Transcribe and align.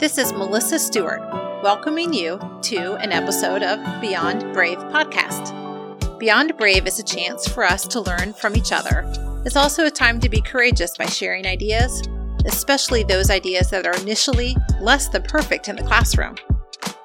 This 0.00 0.16
is 0.16 0.32
Melissa 0.32 0.78
Stewart, 0.78 1.20
welcoming 1.62 2.14
you 2.14 2.40
to 2.62 2.94
an 2.94 3.12
episode 3.12 3.62
of 3.62 4.00
Beyond 4.00 4.54
Brave 4.54 4.78
podcast. 4.78 6.18
Beyond 6.18 6.56
Brave 6.56 6.86
is 6.86 6.98
a 6.98 7.04
chance 7.04 7.46
for 7.46 7.64
us 7.64 7.86
to 7.88 8.00
learn 8.00 8.32
from 8.32 8.56
each 8.56 8.72
other. 8.72 9.04
It's 9.44 9.56
also 9.56 9.84
a 9.84 9.90
time 9.90 10.18
to 10.20 10.30
be 10.30 10.40
courageous 10.40 10.96
by 10.96 11.04
sharing 11.04 11.46
ideas, 11.46 12.02
especially 12.46 13.02
those 13.02 13.28
ideas 13.28 13.68
that 13.68 13.86
are 13.86 14.00
initially 14.00 14.56
less 14.80 15.08
than 15.08 15.22
perfect 15.24 15.68
in 15.68 15.76
the 15.76 15.82
classroom. 15.82 16.36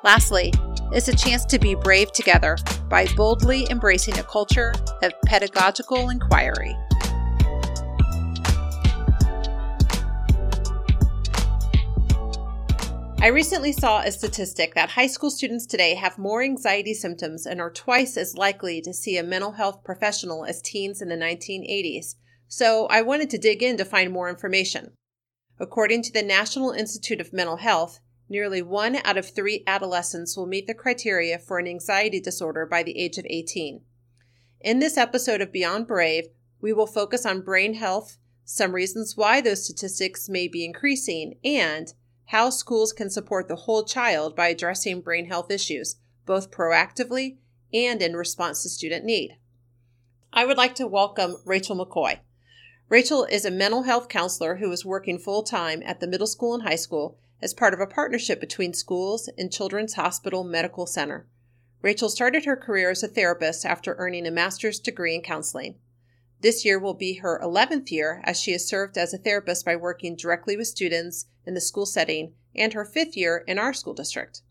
Lastly, 0.05 0.53
it's 0.93 1.09
a 1.09 1.17
chance 1.17 1.43
to 1.47 1.59
be 1.59 1.75
brave 1.75 2.13
together 2.13 2.57
by 2.87 3.07
boldly 3.17 3.67
embracing 3.69 4.17
a 4.19 4.23
culture 4.23 4.73
of 5.03 5.11
pedagogical 5.25 6.11
inquiry. 6.11 6.73
I 13.25 13.29
recently 13.29 13.71
saw 13.71 14.01
a 14.01 14.11
statistic 14.11 14.75
that 14.75 14.91
high 14.91 15.07
school 15.07 15.31
students 15.31 15.65
today 15.65 15.95
have 15.95 16.19
more 16.19 16.43
anxiety 16.43 16.93
symptoms 16.93 17.47
and 17.47 17.59
are 17.59 17.71
twice 17.71 18.17
as 18.17 18.37
likely 18.37 18.81
to 18.81 18.93
see 18.93 19.17
a 19.17 19.23
mental 19.23 19.53
health 19.53 19.83
professional 19.83 20.45
as 20.45 20.61
teens 20.61 21.01
in 21.01 21.09
the 21.09 21.15
1980s. 21.15 22.17
So 22.47 22.85
I 22.85 23.01
wanted 23.01 23.31
to 23.31 23.39
dig 23.39 23.63
in 23.63 23.77
to 23.77 23.83
find 23.83 24.13
more 24.13 24.29
information. 24.29 24.91
According 25.59 26.03
to 26.03 26.13
the 26.13 26.21
National 26.21 26.69
Institute 26.69 27.19
of 27.19 27.33
Mental 27.33 27.57
Health, 27.57 27.99
nearly 28.29 28.61
one 28.61 28.97
out 29.03 29.17
of 29.17 29.27
three 29.27 29.63
adolescents 29.65 30.37
will 30.37 30.45
meet 30.45 30.67
the 30.67 30.75
criteria 30.75 31.39
for 31.39 31.57
an 31.57 31.65
anxiety 31.65 32.19
disorder 32.19 32.67
by 32.67 32.83
the 32.83 32.95
age 32.95 33.17
of 33.17 33.25
18. 33.27 33.81
In 34.61 34.77
this 34.77 34.99
episode 34.99 35.41
of 35.41 35.51
Beyond 35.51 35.87
Brave, 35.87 36.27
we 36.61 36.73
will 36.73 36.85
focus 36.85 37.25
on 37.25 37.41
brain 37.41 37.73
health, 37.73 38.19
some 38.43 38.73
reasons 38.73 39.17
why 39.17 39.41
those 39.41 39.65
statistics 39.65 40.29
may 40.29 40.47
be 40.47 40.63
increasing, 40.63 41.39
and 41.43 41.91
how 42.27 42.49
schools 42.49 42.91
can 42.91 43.09
support 43.09 43.47
the 43.47 43.55
whole 43.55 43.83
child 43.83 44.35
by 44.35 44.47
addressing 44.47 45.01
brain 45.01 45.27
health 45.27 45.51
issues, 45.51 45.97
both 46.25 46.51
proactively 46.51 47.37
and 47.73 48.01
in 48.01 48.15
response 48.15 48.63
to 48.63 48.69
student 48.69 49.05
need. 49.05 49.37
I 50.33 50.45
would 50.45 50.57
like 50.57 50.75
to 50.75 50.87
welcome 50.87 51.37
Rachel 51.45 51.77
McCoy. 51.77 52.19
Rachel 52.89 53.25
is 53.25 53.45
a 53.45 53.51
mental 53.51 53.83
health 53.83 54.09
counselor 54.09 54.57
who 54.57 54.71
is 54.71 54.85
working 54.85 55.17
full 55.17 55.43
time 55.43 55.81
at 55.85 55.99
the 55.99 56.07
middle 56.07 56.27
school 56.27 56.53
and 56.53 56.63
high 56.63 56.75
school 56.75 57.17
as 57.41 57.53
part 57.53 57.73
of 57.73 57.79
a 57.79 57.87
partnership 57.87 58.39
between 58.39 58.73
schools 58.73 59.29
and 59.37 59.51
Children's 59.51 59.95
Hospital 59.95 60.43
Medical 60.43 60.85
Center. 60.85 61.27
Rachel 61.81 62.09
started 62.09 62.45
her 62.45 62.55
career 62.55 62.89
as 62.89 63.03
a 63.03 63.07
therapist 63.07 63.65
after 63.65 63.95
earning 63.97 64.25
a 64.25 64.31
master's 64.31 64.79
degree 64.79 65.13
in 65.13 65.21
counseling. 65.21 65.75
This 66.41 66.65
year 66.65 66.79
will 66.79 66.93
be 66.93 67.15
her 67.15 67.39
11th 67.43 67.91
year 67.91 68.21
as 68.23 68.39
she 68.39 68.51
has 68.51 68.67
served 68.67 68.97
as 68.97 69.13
a 69.13 69.17
therapist 69.17 69.65
by 69.65 69.75
working 69.75 70.15
directly 70.15 70.57
with 70.57 70.67
students 70.67 71.27
in 71.45 71.53
the 71.53 71.61
school 71.61 71.85
setting 71.85 72.33
and 72.55 72.73
her 72.73 72.85
fifth 72.85 73.15
year 73.15 73.43
in 73.47 73.59
our 73.59 73.73
school 73.73 73.93
district. 73.93 74.41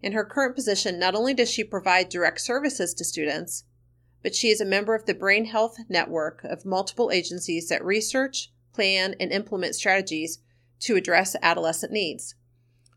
In 0.00 0.12
her 0.12 0.24
current 0.24 0.54
position, 0.54 0.98
not 0.98 1.14
only 1.14 1.34
does 1.34 1.50
she 1.50 1.64
provide 1.64 2.08
direct 2.08 2.40
services 2.40 2.94
to 2.94 3.04
students, 3.04 3.64
but 4.22 4.34
she 4.34 4.48
is 4.48 4.60
a 4.60 4.66
member 4.66 4.94
of 4.94 5.06
the 5.06 5.14
Brain 5.14 5.46
Health 5.46 5.76
Network 5.88 6.44
of 6.44 6.64
multiple 6.64 7.10
agencies 7.10 7.68
that 7.68 7.84
research, 7.84 8.52
plan, 8.72 9.14
and 9.18 9.32
implement 9.32 9.74
strategies 9.74 10.38
to 10.80 10.96
address 10.96 11.36
adolescent 11.42 11.92
needs. 11.92 12.34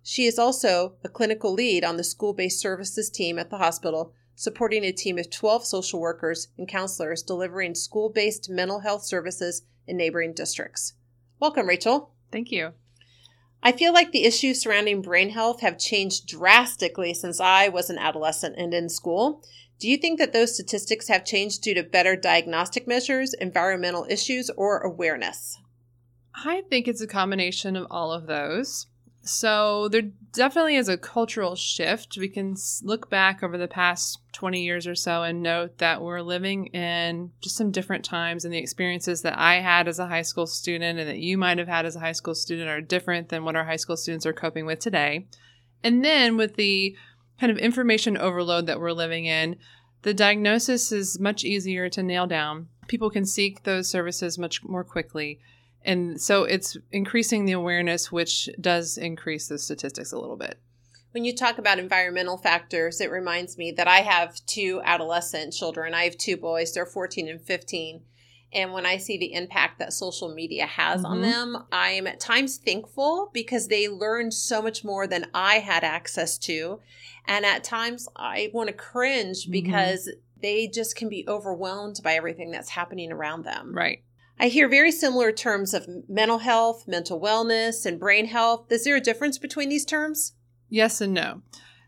She 0.03 0.25
is 0.25 0.39
also 0.39 0.95
a 1.03 1.09
clinical 1.09 1.53
lead 1.53 1.83
on 1.83 1.97
the 1.97 2.03
school 2.03 2.33
based 2.33 2.59
services 2.59 3.09
team 3.09 3.37
at 3.39 3.49
the 3.49 3.57
hospital 3.57 4.13
supporting 4.35 4.85
a 4.85 4.91
team 4.93 5.17
of 5.17 5.29
12 5.29 5.65
social 5.65 5.99
workers 5.99 6.47
and 6.57 6.65
counselors 6.65 7.21
delivering 7.21 7.75
school 7.75 8.09
based 8.09 8.49
mental 8.49 8.79
health 8.79 9.03
services 9.03 9.63
in 9.85 9.97
neighboring 9.97 10.33
districts. 10.33 10.93
Welcome, 11.39 11.67
Rachel. 11.67 12.13
Thank 12.31 12.49
you. 12.51 12.73
I 13.61 13.71
feel 13.73 13.93
like 13.93 14.11
the 14.11 14.23
issues 14.23 14.61
surrounding 14.61 15.01
brain 15.01 15.29
health 15.29 15.61
have 15.61 15.77
changed 15.77 16.27
drastically 16.27 17.13
since 17.13 17.39
I 17.39 17.67
was 17.67 17.89
an 17.89 17.97
adolescent 17.97 18.55
and 18.57 18.73
in 18.73 18.89
school. 18.89 19.43
Do 19.79 19.89
you 19.89 19.97
think 19.97 20.19
that 20.19 20.33
those 20.33 20.53
statistics 20.53 21.07
have 21.07 21.25
changed 21.25 21.61
due 21.61 21.73
to 21.73 21.83
better 21.83 22.15
diagnostic 22.15 22.87
measures, 22.87 23.33
environmental 23.33 24.05
issues, 24.09 24.49
or 24.57 24.79
awareness? 24.79 25.57
I 26.33 26.63
think 26.69 26.87
it's 26.87 27.01
a 27.01 27.07
combination 27.07 27.75
of 27.75 27.87
all 27.89 28.11
of 28.11 28.27
those. 28.27 28.87
So 29.29 29.89
there 29.89 30.09
definitely 30.33 30.75
is 30.75 30.89
a 30.89 30.97
cultural 30.97 31.55
shift. 31.55 32.17
We 32.17 32.29
can 32.29 32.55
look 32.81 33.11
back 33.11 33.43
over 33.43 33.59
the 33.59 33.67
past 33.67 34.19
20 34.33 34.63
years 34.63 34.87
or 34.87 34.95
so 34.95 35.21
and 35.21 35.43
note 35.43 35.77
that 35.77 36.01
we're 36.01 36.21
living 36.21 36.65
in 36.67 37.31
just 37.39 37.55
some 37.55 37.69
different 37.69 38.03
times 38.03 38.43
and 38.43 38.51
the 38.51 38.57
experiences 38.57 39.21
that 39.21 39.37
I 39.37 39.55
had 39.61 39.87
as 39.87 39.99
a 39.99 40.07
high 40.07 40.23
school 40.23 40.47
student 40.47 40.97
and 40.97 41.07
that 41.07 41.19
you 41.19 41.37
might 41.37 41.59
have 41.59 41.67
had 41.67 41.85
as 41.85 41.95
a 41.95 41.99
high 41.99 42.13
school 42.13 42.33
student 42.33 42.69
are 42.69 42.81
different 42.81 43.29
than 43.29 43.43
what 43.43 43.55
our 43.55 43.65
high 43.65 43.75
school 43.75 43.97
students 43.97 44.25
are 44.25 44.33
coping 44.33 44.65
with 44.65 44.79
today. 44.79 45.27
And 45.83 46.03
then 46.03 46.35
with 46.35 46.55
the 46.55 46.97
kind 47.39 47.51
of 47.51 47.59
information 47.59 48.17
overload 48.17 48.65
that 48.65 48.79
we're 48.79 48.93
living 48.93 49.25
in, 49.25 49.57
the 50.01 50.13
diagnosis 50.13 50.91
is 50.91 51.19
much 51.19 51.43
easier 51.43 51.87
to 51.89 52.01
nail 52.01 52.25
down. 52.25 52.67
People 52.87 53.11
can 53.11 53.25
seek 53.25 53.61
those 53.61 53.89
services 53.89 54.39
much 54.39 54.63
more 54.63 54.83
quickly 54.83 55.39
and 55.89 56.21
so 56.21 56.43
it's 56.43 56.77
increasing 56.91 57.45
the 57.45 57.53
awareness, 57.53 58.11
which 58.11 58.47
does 58.61 58.95
increase 58.95 59.47
the 59.47 59.57
statistics 59.57 60.11
a 60.11 60.19
little 60.19 60.37
bit. 60.37 60.59
When 61.13 61.25
you 61.25 61.35
talk 61.35 61.57
about 61.57 61.79
environmental 61.79 62.37
factors, 62.37 63.01
it 63.01 63.09
reminds 63.09 63.57
me 63.57 63.71
that 63.71 63.87
I 63.87 64.01
have 64.01 64.35
two 64.45 64.81
adolescent 64.85 65.51
children. 65.51 65.95
I 65.95 66.03
have 66.03 66.15
two 66.15 66.37
boys, 66.37 66.73
they're 66.73 66.85
14 66.85 67.27
and 67.27 67.41
15. 67.41 68.01
And 68.53 68.71
when 68.71 68.85
I 68.85 68.97
see 68.97 69.17
the 69.17 69.33
impact 69.33 69.79
that 69.79 69.91
social 69.91 70.31
media 70.31 70.67
has 70.67 71.01
mm-hmm. 71.01 71.11
on 71.11 71.21
them, 71.21 71.65
I 71.71 71.89
am 71.89 72.05
at 72.05 72.19
times 72.19 72.57
thankful 72.57 73.31
because 73.33 73.67
they 73.67 73.89
learn 73.89 74.29
so 74.29 74.61
much 74.61 74.83
more 74.83 75.07
than 75.07 75.25
I 75.33 75.55
had 75.55 75.83
access 75.83 76.37
to. 76.39 76.81
And 77.25 77.47
at 77.47 77.63
times 77.63 78.07
I 78.15 78.51
want 78.53 78.67
to 78.67 78.73
cringe 78.73 79.41
mm-hmm. 79.41 79.53
because 79.53 80.07
they 80.39 80.67
just 80.67 80.95
can 80.95 81.09
be 81.09 81.25
overwhelmed 81.27 82.01
by 82.03 82.13
everything 82.13 82.51
that's 82.51 82.69
happening 82.69 83.11
around 83.11 83.43
them. 83.43 83.73
Right. 83.73 84.03
I 84.41 84.47
hear 84.47 84.69
very 84.69 84.91
similar 84.91 85.33
terms 85.33 85.73
of 85.73 85.85
mental 86.07 86.37
health, 86.37 86.87
mental 86.87 87.19
wellness, 87.19 87.85
and 87.85 87.99
brain 87.99 88.25
health. 88.25 88.71
Is 88.71 88.85
there 88.85 88.95
a 88.95 89.01
difference 89.01 89.37
between 89.37 89.67
these 89.67 89.83
terms? 89.83 90.33
Yes 90.69 91.01
and 91.01 91.13
no. 91.13 91.41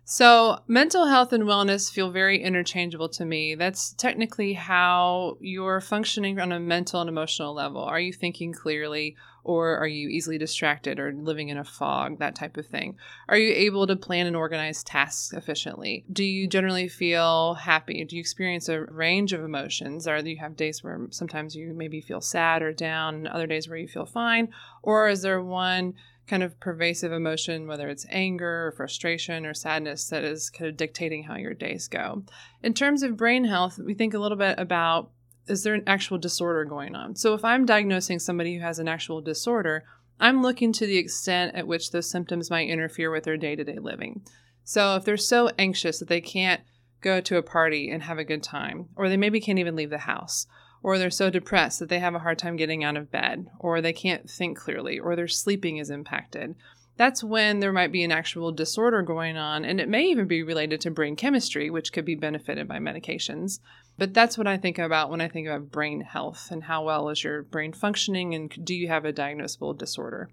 So, 0.04 0.60
mental 0.68 1.06
health 1.06 1.32
and 1.32 1.44
wellness 1.44 1.92
feel 1.92 2.12
very 2.12 2.42
interchangeable 2.42 3.08
to 3.10 3.24
me. 3.24 3.56
That's 3.56 3.94
technically 3.94 4.54
how 4.54 5.38
you're 5.40 5.80
functioning 5.80 6.40
on 6.40 6.52
a 6.52 6.60
mental 6.60 7.00
and 7.00 7.10
emotional 7.10 7.54
level. 7.54 7.82
Are 7.82 8.00
you 8.00 8.12
thinking 8.12 8.52
clearly, 8.52 9.16
or 9.44 9.78
are 9.78 9.88
you 9.88 10.10
easily 10.10 10.38
distracted 10.38 11.00
or 11.00 11.14
living 11.14 11.50
in 11.50 11.58
a 11.58 11.64
fog, 11.64 12.20
that 12.20 12.36
type 12.36 12.58
of 12.58 12.68
thing? 12.68 12.98
Are 13.30 13.38
you 13.38 13.54
able 13.54 13.88
to 13.88 13.96
plan 13.96 14.28
and 14.28 14.36
organize 14.36 14.84
tasks 14.84 15.34
efficiently? 15.34 16.04
Do 16.12 16.26
you 16.26 16.48
generally 16.48 16.90
feel 16.90 17.54
happy? 17.54 18.04
Do 18.04 18.18
you 18.18 18.20
experience 18.20 18.68
a 18.68 18.82
range 18.82 19.32
of 19.34 19.44
emotions? 19.44 20.06
Do 20.06 20.30
you 20.30 20.40
have 20.40 20.58
days 20.58 20.84
where 20.84 21.08
sometimes 21.12 21.56
you 21.56 21.74
maybe 21.74 22.02
feel 22.02 22.22
sad 22.22 22.64
or 22.64 22.74
down, 22.74 23.16
and 23.16 23.28
other 23.28 23.48
days 23.48 23.70
where 23.70 23.78
you 23.78 23.88
feel 23.88 24.08
fine? 24.08 24.50
Or 24.84 25.08
is 25.08 25.22
there 25.22 25.42
one 25.42 25.94
kind 26.32 26.44
of 26.44 26.58
pervasive 26.62 27.12
emotion, 27.12 27.68
whether 27.68 27.90
it's 27.90 28.06
anger 28.10 28.68
or 28.68 28.72
frustration 28.72 29.46
or 29.46 29.54
sadness, 29.54 30.08
that 30.08 30.24
is 30.24 30.50
kind 30.50 30.70
of 30.70 30.78
dictating 30.78 31.24
how 31.24 31.36
your 31.36 31.54
days 31.54 31.90
go. 31.90 32.24
In 32.64 32.74
terms 32.74 33.04
of 33.04 33.18
brain 33.18 33.44
health, 33.44 33.78
we 33.78 33.94
think 33.94 34.14
a 34.14 34.20
little 34.20 34.38
bit 34.38 34.58
about 34.58 35.12
is 35.48 35.64
there 35.64 35.74
an 35.74 35.84
actual 35.86 36.18
disorder 36.18 36.64
going 36.64 36.96
on? 36.96 37.18
So 37.18 37.34
if 37.34 37.44
I'm 37.44 37.66
diagnosing 37.66 38.20
somebody 38.20 38.56
who 38.56 38.62
has 38.62 38.80
an 38.80 38.88
actual 38.88 39.20
disorder, 39.20 39.84
I'm 40.22 40.42
looking 40.42 40.72
to 40.72 40.86
the 40.86 40.98
extent 40.98 41.54
at 41.54 41.68
which 41.68 41.92
those 41.92 42.10
symptoms 42.10 42.50
might 42.50 42.70
interfere 42.70 43.12
with 43.12 43.26
their 43.26 43.36
day 43.36 43.58
to 43.58 43.66
day 43.66 43.80
living. 43.80 44.22
So 44.64 44.96
if 44.96 45.04
they're 45.04 45.18
so 45.18 45.50
anxious 45.60 46.00
that 46.00 46.08
they 46.08 46.22
can't 46.22 46.62
go 47.02 47.20
to 47.20 47.36
a 47.36 47.44
party 47.44 47.90
and 47.90 48.04
have 48.04 48.20
a 48.20 48.24
good 48.24 48.42
time, 48.42 48.88
or 48.96 49.10
they 49.10 49.18
maybe 49.18 49.42
can't 49.42 49.60
even 49.60 49.76
leave 49.76 49.90
the 49.90 49.98
house, 49.98 50.48
or 50.84 50.98
they're 50.98 51.10
so 51.10 51.30
depressed 51.30 51.80
that 51.80 51.90
they 51.90 52.00
have 52.00 52.16
a 52.16 52.20
hard 52.20 52.40
time 52.40 52.56
getting 52.56 52.84
out 52.84 52.98
of 52.98 53.12
bed, 53.12 53.48
or 53.60 53.82
they 53.82 53.94
can't 53.94 54.30
think 54.30 54.58
clearly, 54.58 55.00
or 55.00 55.16
their 55.16 55.28
sleeping 55.28 55.78
is 55.78 55.90
impacted. 55.90 56.56
That's 56.98 57.24
when 57.24 57.60
there 57.60 57.72
might 57.72 57.92
be 57.92 58.04
an 58.04 58.12
actual 58.12 58.52
disorder 58.52 59.02
going 59.02 59.38
on, 59.38 59.66
and 59.66 59.80
it 59.80 59.90
may 59.90 60.06
even 60.06 60.28
be 60.28 60.44
related 60.44 60.82
to 60.82 60.92
brain 60.92 61.16
chemistry, 61.16 61.70
which 61.70 61.94
could 61.94 62.06
be 62.06 62.16
benefited 62.16 62.68
by 62.68 62.80
medications. 62.80 63.60
But 63.98 64.14
that's 64.14 64.38
what 64.38 64.48
I 64.48 64.58
think 64.58 64.78
about 64.78 65.10
when 65.10 65.22
I 65.22 65.28
think 65.28 65.48
about 65.48 65.72
brain 65.72 66.02
health 66.02 66.50
and 66.52 66.64
how 66.64 66.84
well 66.84 67.10
is 67.10 67.24
your 67.24 67.44
brain 67.44 67.74
functioning, 67.74 68.36
and 68.36 68.54
do 68.64 68.76
you 68.76 68.88
have 68.88 69.06
a 69.06 69.14
diagnosable 69.14 69.78
disorder? 69.78 70.30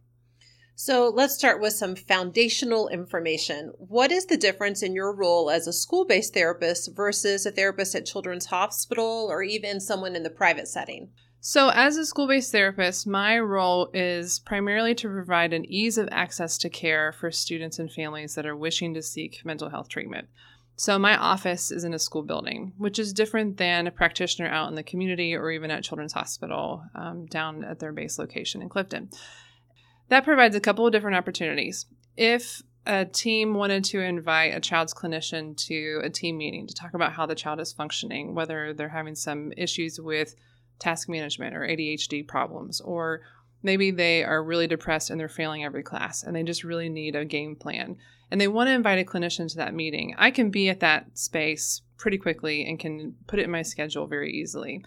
So 0.81 1.09
let's 1.09 1.35
start 1.35 1.61
with 1.61 1.73
some 1.73 1.97
foundational 1.97 2.87
information. 2.87 3.73
What 3.79 4.13
is 4.13 4.27
the 4.27 4.37
difference 4.37 4.81
in 4.81 4.95
your 4.95 5.13
role 5.13 5.51
as 5.51 5.67
a 5.67 5.73
school 5.73 6.05
based 6.05 6.35
therapist 6.35 6.95
versus 6.95 7.45
a 7.45 7.51
therapist 7.51 7.97
at 7.97 8.07
Children's 8.07 8.47
Hospital 8.47 9.27
or 9.29 9.43
even 9.43 9.81
someone 9.81 10.15
in 10.15 10.23
the 10.23 10.31
private 10.31 10.69
setting? 10.69 11.09
So, 11.41 11.71
as 11.71 11.97
a 11.97 12.07
school 12.07 12.29
based 12.29 12.53
therapist, 12.53 13.09
my 13.09 13.41
role 13.41 13.91
is 13.93 14.39
primarily 14.39 14.95
to 14.95 15.09
provide 15.09 15.53
an 15.53 15.65
ease 15.65 15.99
of 15.99 16.09
access 16.13 16.57
to 16.59 16.71
care 16.71 17.11
for 17.11 17.33
students 17.33 17.81
and 17.81 17.91
families 17.91 18.37
that 18.37 18.47
are 18.47 18.57
wishing 18.57 18.95
to 18.95 19.03
seek 19.03 19.45
mental 19.45 19.71
health 19.71 19.89
treatment. 19.89 20.29
So, 20.77 20.97
my 20.97 21.17
office 21.17 21.73
is 21.73 21.83
in 21.83 21.93
a 21.93 21.99
school 21.99 22.23
building, 22.23 22.73
which 22.79 23.01
is 23.01 23.13
different 23.13 23.57
than 23.57 23.89
a 23.89 23.91
practitioner 23.91 24.47
out 24.47 24.69
in 24.69 24.77
the 24.77 24.85
community 24.85 25.35
or 25.35 25.51
even 25.51 25.73
at 25.73 25.83
Children's 25.83 26.13
Hospital 26.13 26.85
um, 26.95 27.27
down 27.27 27.65
at 27.65 27.81
their 27.81 27.91
base 27.91 28.17
location 28.17 28.63
in 28.63 28.69
Clifton. 28.69 29.11
That 30.09 30.25
provides 30.25 30.57
a 30.57 30.61
couple 30.61 30.87
of 30.87 30.93
different 30.93 31.17
opportunities. 31.17 31.87
if 32.17 32.63
a 32.87 33.05
team 33.05 33.53
wanted 33.53 33.85
to 33.85 34.01
invite 34.01 34.55
a 34.55 34.61
child's 34.61 34.95
clinician 34.95 35.55
to 35.57 36.01
a 36.03 36.09
team 36.09 36.39
meeting 36.39 36.67
to 36.67 36.75
talk 36.75 36.95
about 36.95 37.13
how 37.13 37.27
the 37.27 37.35
child 37.35 37.61
is 37.61 37.71
functioning, 37.71 38.35
whether 38.35 38.73
they're 38.73 38.89
having 38.89 39.15
some 39.15 39.53
issues 39.59 40.01
with 40.01 40.35
task 40.79 41.07
management 41.07 41.55
or 41.55 41.61
ADHD 41.61 42.27
problems, 42.27 42.81
or 42.81 43.21
maybe 43.63 43.91
they 43.91 44.25
are 44.25 44.43
really 44.43 44.67
depressed 44.67 45.11
and 45.11 45.21
they're 45.21 45.29
failing 45.29 45.65
every 45.65 45.83
class 45.83 46.23
and 46.23 46.35
they 46.35 46.43
just 46.43 46.65
really 46.65 46.89
need 46.89 47.15
a 47.15 47.27
game 47.27 47.55
plan 47.55 47.97
and 48.31 48.41
they 48.41 48.49
want 48.49 48.69
to 48.69 48.75
invite 48.75 48.99
a 48.99 49.05
clinician 49.05 49.51
to 49.51 49.57
that 49.57 49.75
meeting, 49.75 50.15
I 50.19 50.31
can 50.31 50.51
be 50.51 50.69
at 50.69 50.81
that 50.81 51.19
space 51.19 51.83
pretty 51.97 52.19
quickly 52.19 52.67
and 52.67 52.79
can 52.79 53.17
put 53.27 53.39
it 53.39 53.45
in 53.45 53.51
my 53.51 53.63
schedule 53.63 54.07
very 54.07 54.33
easily. 54.33 54.85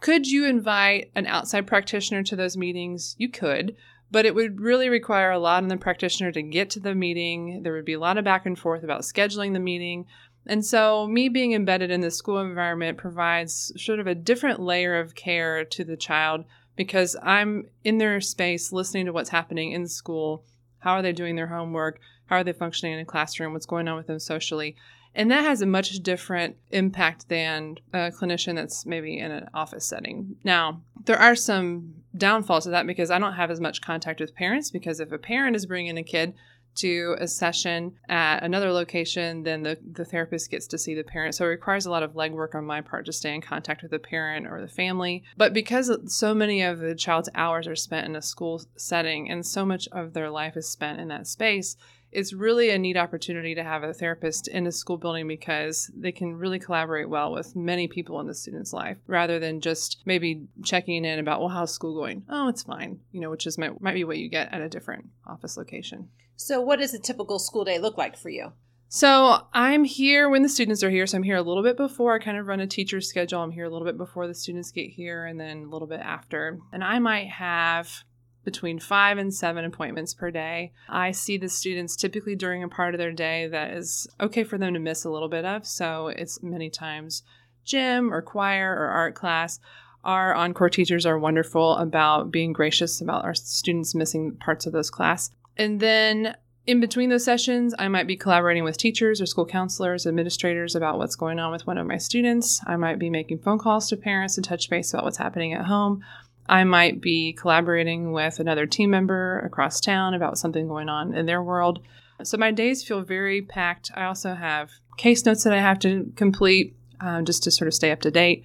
Could 0.00 0.26
you 0.26 0.46
invite 0.46 1.10
an 1.14 1.26
outside 1.26 1.66
practitioner 1.66 2.22
to 2.24 2.36
those 2.36 2.56
meetings? 2.56 3.14
You 3.18 3.28
could, 3.28 3.76
but 4.10 4.26
it 4.26 4.34
would 4.34 4.60
really 4.60 4.88
require 4.88 5.30
a 5.30 5.38
lot 5.38 5.62
on 5.62 5.68
the 5.68 5.76
practitioner 5.76 6.32
to 6.32 6.42
get 6.42 6.70
to 6.70 6.80
the 6.80 6.94
meeting. 6.94 7.62
There 7.62 7.72
would 7.72 7.84
be 7.84 7.92
a 7.92 8.00
lot 8.00 8.18
of 8.18 8.24
back 8.24 8.46
and 8.46 8.58
forth 8.58 8.82
about 8.82 9.02
scheduling 9.02 9.52
the 9.52 9.60
meeting. 9.60 10.06
And 10.46 10.64
so, 10.64 11.06
me 11.06 11.28
being 11.28 11.52
embedded 11.52 11.90
in 11.90 12.00
the 12.00 12.10
school 12.10 12.38
environment 12.38 12.98
provides 12.98 13.72
sort 13.76 14.00
of 14.00 14.06
a 14.06 14.14
different 14.14 14.60
layer 14.60 14.98
of 14.98 15.14
care 15.14 15.64
to 15.64 15.84
the 15.84 15.96
child 15.96 16.44
because 16.76 17.14
I'm 17.22 17.68
in 17.84 17.98
their 17.98 18.20
space 18.20 18.72
listening 18.72 19.06
to 19.06 19.12
what's 19.12 19.30
happening 19.30 19.72
in 19.72 19.86
school. 19.86 20.44
How 20.78 20.92
are 20.92 21.02
they 21.02 21.12
doing 21.12 21.36
their 21.36 21.48
homework? 21.48 22.00
How 22.26 22.36
are 22.36 22.44
they 22.44 22.52
functioning 22.52 22.94
in 22.94 23.00
a 23.00 23.04
classroom? 23.04 23.52
What's 23.52 23.66
going 23.66 23.86
on 23.86 23.96
with 23.96 24.06
them 24.06 24.18
socially? 24.18 24.76
And 25.14 25.30
that 25.30 25.44
has 25.44 25.60
a 25.60 25.66
much 25.66 25.90
different 26.02 26.56
impact 26.70 27.28
than 27.28 27.76
a 27.92 28.10
clinician 28.10 28.54
that's 28.54 28.86
maybe 28.86 29.18
in 29.18 29.30
an 29.32 29.48
office 29.52 29.84
setting. 29.84 30.36
Now, 30.44 30.82
there 31.04 31.18
are 31.18 31.34
some 31.34 31.94
downfalls 32.16 32.64
to 32.64 32.70
that 32.70 32.86
because 32.86 33.10
I 33.10 33.18
don't 33.18 33.34
have 33.34 33.50
as 33.50 33.60
much 33.60 33.80
contact 33.80 34.20
with 34.20 34.34
parents. 34.34 34.70
Because 34.70 35.00
if 35.00 35.12
a 35.12 35.18
parent 35.18 35.56
is 35.56 35.66
bringing 35.66 35.98
a 35.98 36.02
kid 36.02 36.34
to 36.76 37.16
a 37.18 37.26
session 37.26 37.94
at 38.08 38.42
another 38.42 38.72
location, 38.72 39.42
then 39.42 39.62
the, 39.62 39.78
the 39.92 40.04
therapist 40.04 40.50
gets 40.50 40.66
to 40.68 40.78
see 40.78 40.94
the 40.94 41.02
parent. 41.02 41.34
So 41.34 41.44
it 41.44 41.48
requires 41.48 41.86
a 41.86 41.90
lot 41.90 42.02
of 42.02 42.12
legwork 42.12 42.54
on 42.54 42.64
my 42.64 42.80
part 42.80 43.06
to 43.06 43.12
stay 43.12 43.34
in 43.34 43.40
contact 43.40 43.82
with 43.82 43.90
the 43.90 43.98
parent 43.98 44.46
or 44.46 44.60
the 44.60 44.68
family. 44.68 45.24
But 45.36 45.52
because 45.52 45.90
so 46.06 46.32
many 46.32 46.62
of 46.62 46.78
the 46.78 46.94
child's 46.94 47.28
hours 47.34 47.66
are 47.66 47.76
spent 47.76 48.06
in 48.06 48.16
a 48.16 48.22
school 48.22 48.62
setting 48.76 49.30
and 49.30 49.44
so 49.44 49.66
much 49.66 49.88
of 49.88 50.12
their 50.12 50.30
life 50.30 50.56
is 50.56 50.70
spent 50.70 51.00
in 51.00 51.08
that 51.08 51.26
space, 51.26 51.76
it's 52.12 52.32
really 52.32 52.70
a 52.70 52.78
neat 52.78 52.96
opportunity 52.96 53.54
to 53.54 53.62
have 53.62 53.82
a 53.82 53.94
therapist 53.94 54.48
in 54.48 54.66
a 54.66 54.72
school 54.72 54.96
building 54.96 55.28
because 55.28 55.90
they 55.96 56.12
can 56.12 56.34
really 56.34 56.58
collaborate 56.58 57.08
well 57.08 57.32
with 57.32 57.54
many 57.54 57.88
people 57.88 58.20
in 58.20 58.26
the 58.26 58.34
student's 58.34 58.72
life 58.72 58.98
rather 59.06 59.38
than 59.38 59.60
just 59.60 60.02
maybe 60.04 60.46
checking 60.64 61.04
in 61.04 61.18
about, 61.18 61.40
well, 61.40 61.48
how's 61.48 61.72
school 61.72 61.94
going? 61.94 62.24
Oh, 62.28 62.48
it's 62.48 62.62
fine, 62.62 63.00
you 63.12 63.20
know, 63.20 63.30
which 63.30 63.46
is 63.46 63.58
might, 63.58 63.80
might 63.80 63.94
be 63.94 64.04
what 64.04 64.18
you 64.18 64.28
get 64.28 64.52
at 64.52 64.60
a 64.60 64.68
different 64.68 65.06
office 65.26 65.56
location. 65.56 66.08
So, 66.36 66.60
what 66.60 66.78
does 66.78 66.94
a 66.94 66.98
typical 66.98 67.38
school 67.38 67.64
day 67.64 67.78
look 67.78 67.98
like 67.98 68.16
for 68.16 68.30
you? 68.30 68.52
So 68.92 69.46
I'm 69.52 69.84
here 69.84 70.28
when 70.28 70.42
the 70.42 70.48
students 70.48 70.82
are 70.82 70.90
here. 70.90 71.06
So 71.06 71.16
I'm 71.16 71.22
here 71.22 71.36
a 71.36 71.42
little 71.42 71.62
bit 71.62 71.76
before. 71.76 72.12
I 72.12 72.18
kind 72.18 72.36
of 72.36 72.48
run 72.48 72.58
a 72.58 72.66
teacher's 72.66 73.08
schedule. 73.08 73.40
I'm 73.40 73.52
here 73.52 73.66
a 73.66 73.70
little 73.70 73.86
bit 73.86 73.96
before 73.96 74.26
the 74.26 74.34
students 74.34 74.72
get 74.72 74.90
here 74.90 75.26
and 75.26 75.38
then 75.38 75.62
a 75.62 75.68
little 75.68 75.86
bit 75.86 76.00
after. 76.00 76.58
And 76.72 76.82
I 76.82 76.98
might 76.98 77.28
have 77.28 78.02
between 78.44 78.78
five 78.78 79.18
and 79.18 79.32
seven 79.32 79.64
appointments 79.64 80.14
per 80.14 80.30
day. 80.30 80.72
I 80.88 81.10
see 81.12 81.36
the 81.36 81.48
students 81.48 81.96
typically 81.96 82.34
during 82.34 82.62
a 82.62 82.68
part 82.68 82.94
of 82.94 82.98
their 82.98 83.12
day 83.12 83.48
that 83.48 83.72
is 83.72 84.08
okay 84.20 84.44
for 84.44 84.58
them 84.58 84.74
to 84.74 84.80
miss 84.80 85.04
a 85.04 85.10
little 85.10 85.28
bit 85.28 85.44
of. 85.44 85.66
So 85.66 86.08
it's 86.08 86.42
many 86.42 86.70
times 86.70 87.22
gym 87.64 88.12
or 88.12 88.22
choir 88.22 88.72
or 88.74 88.86
art 88.88 89.14
class. 89.14 89.60
Our 90.02 90.34
encore 90.34 90.70
teachers 90.70 91.04
are 91.04 91.18
wonderful 91.18 91.76
about 91.76 92.30
being 92.30 92.52
gracious 92.52 93.00
about 93.00 93.24
our 93.24 93.34
students 93.34 93.94
missing 93.94 94.36
parts 94.36 94.66
of 94.66 94.72
those 94.72 94.90
class. 94.90 95.30
And 95.56 95.78
then 95.78 96.36
in 96.66 96.80
between 96.80 97.10
those 97.10 97.24
sessions, 97.24 97.74
I 97.78 97.88
might 97.88 98.06
be 98.06 98.16
collaborating 98.16 98.64
with 98.64 98.76
teachers 98.76 99.20
or 99.20 99.26
school 99.26 99.46
counselors, 99.46 100.06
administrators 100.06 100.74
about 100.74 100.98
what's 100.98 101.16
going 101.16 101.38
on 101.38 101.52
with 101.52 101.66
one 101.66 101.78
of 101.78 101.86
my 101.86 101.98
students. 101.98 102.60
I 102.66 102.76
might 102.76 102.98
be 102.98 103.10
making 103.10 103.40
phone 103.40 103.58
calls 103.58 103.88
to 103.88 103.96
parents 103.96 104.36
to 104.36 104.42
touch 104.42 104.70
base 104.70 104.92
about 104.92 105.04
what's 105.04 105.16
happening 105.16 105.52
at 105.52 105.66
home. 105.66 106.04
I 106.50 106.64
might 106.64 107.00
be 107.00 107.32
collaborating 107.32 108.10
with 108.10 108.40
another 108.40 108.66
team 108.66 108.90
member 108.90 109.38
across 109.38 109.80
town 109.80 110.14
about 110.14 110.36
something 110.36 110.66
going 110.66 110.88
on 110.88 111.14
in 111.14 111.26
their 111.26 111.40
world. 111.40 111.78
So 112.24 112.36
my 112.36 112.50
days 112.50 112.82
feel 112.82 113.02
very 113.02 113.40
packed. 113.40 113.92
I 113.94 114.04
also 114.04 114.34
have 114.34 114.72
case 114.96 115.24
notes 115.24 115.44
that 115.44 115.52
I 115.52 115.60
have 115.60 115.78
to 115.78 116.12
complete 116.16 116.74
um, 117.00 117.24
just 117.24 117.44
to 117.44 117.52
sort 117.52 117.68
of 117.68 117.74
stay 117.74 117.92
up 117.92 118.00
to 118.00 118.10
date, 118.10 118.44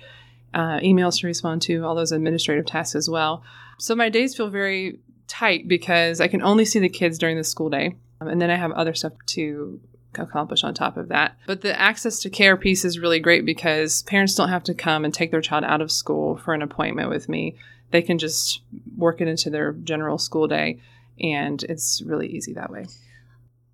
uh, 0.54 0.80
emails 0.82 1.20
to 1.22 1.28
respond 1.28 1.64
to, 1.64 1.84
all 1.84 1.96
those 1.96 2.12
administrative 2.12 2.68
tasks 2.68 2.94
as 2.94 3.10
well. 3.10 3.44
So 3.80 3.96
my 3.96 4.10
days 4.10 4.38
feel 4.38 4.50
very 4.50 5.00
tight 5.28 5.68
because 5.68 6.22
I 6.22 6.28
can 6.28 6.44
only 6.44 6.64
see 6.64 6.78
the 6.78 6.90
kids 6.90 7.18
during 7.18 7.38
the 7.38 7.44
school 7.44 7.72
day. 7.72 7.96
Um, 8.22 8.28
and 8.28 8.40
then 8.40 8.52
I 8.52 8.56
have 8.56 8.72
other 8.74 8.94
stuff 8.94 9.14
to 9.30 9.82
accomplish 10.14 10.64
on 10.64 10.76
top 10.76 10.96
of 10.96 11.08
that. 11.08 11.38
But 11.48 11.62
the 11.62 11.78
access 11.78 12.20
to 12.20 12.30
care 12.30 12.56
piece 12.56 12.86
is 12.86 13.00
really 13.00 13.20
great 13.20 13.48
because 13.48 14.04
parents 14.04 14.36
don't 14.36 14.50
have 14.50 14.64
to 14.66 14.76
come 14.76 15.06
and 15.06 15.14
take 15.14 15.32
their 15.32 15.42
child 15.42 15.64
out 15.64 15.82
of 15.82 15.92
school 15.92 16.38
for 16.38 16.54
an 16.54 16.62
appointment 16.62 17.10
with 17.10 17.28
me 17.28 17.56
they 17.96 18.02
can 18.02 18.18
just 18.18 18.62
work 18.98 19.22
it 19.22 19.28
into 19.30 19.50
their 19.50 19.72
general 19.72 20.18
school 20.18 20.48
day 20.48 20.78
and 21.22 21.64
it's 21.64 22.02
really 22.06 22.28
easy 22.28 22.52
that 22.52 22.70
way. 22.70 22.86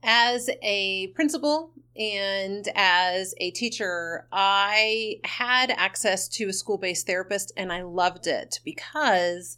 As 0.04 0.48
a 0.62 1.08
principal 1.08 1.72
and 1.96 2.70
as 2.76 3.34
a 3.40 3.50
teacher, 3.50 4.28
I 4.32 5.22
had 5.24 5.72
access 5.72 6.28
to 6.30 6.50
a 6.50 6.54
school 6.54 6.78
based 6.78 7.08
therapist 7.08 7.52
and 7.58 7.74
I 7.74 7.82
loved 7.82 8.28
it 8.28 8.60
because 8.64 9.58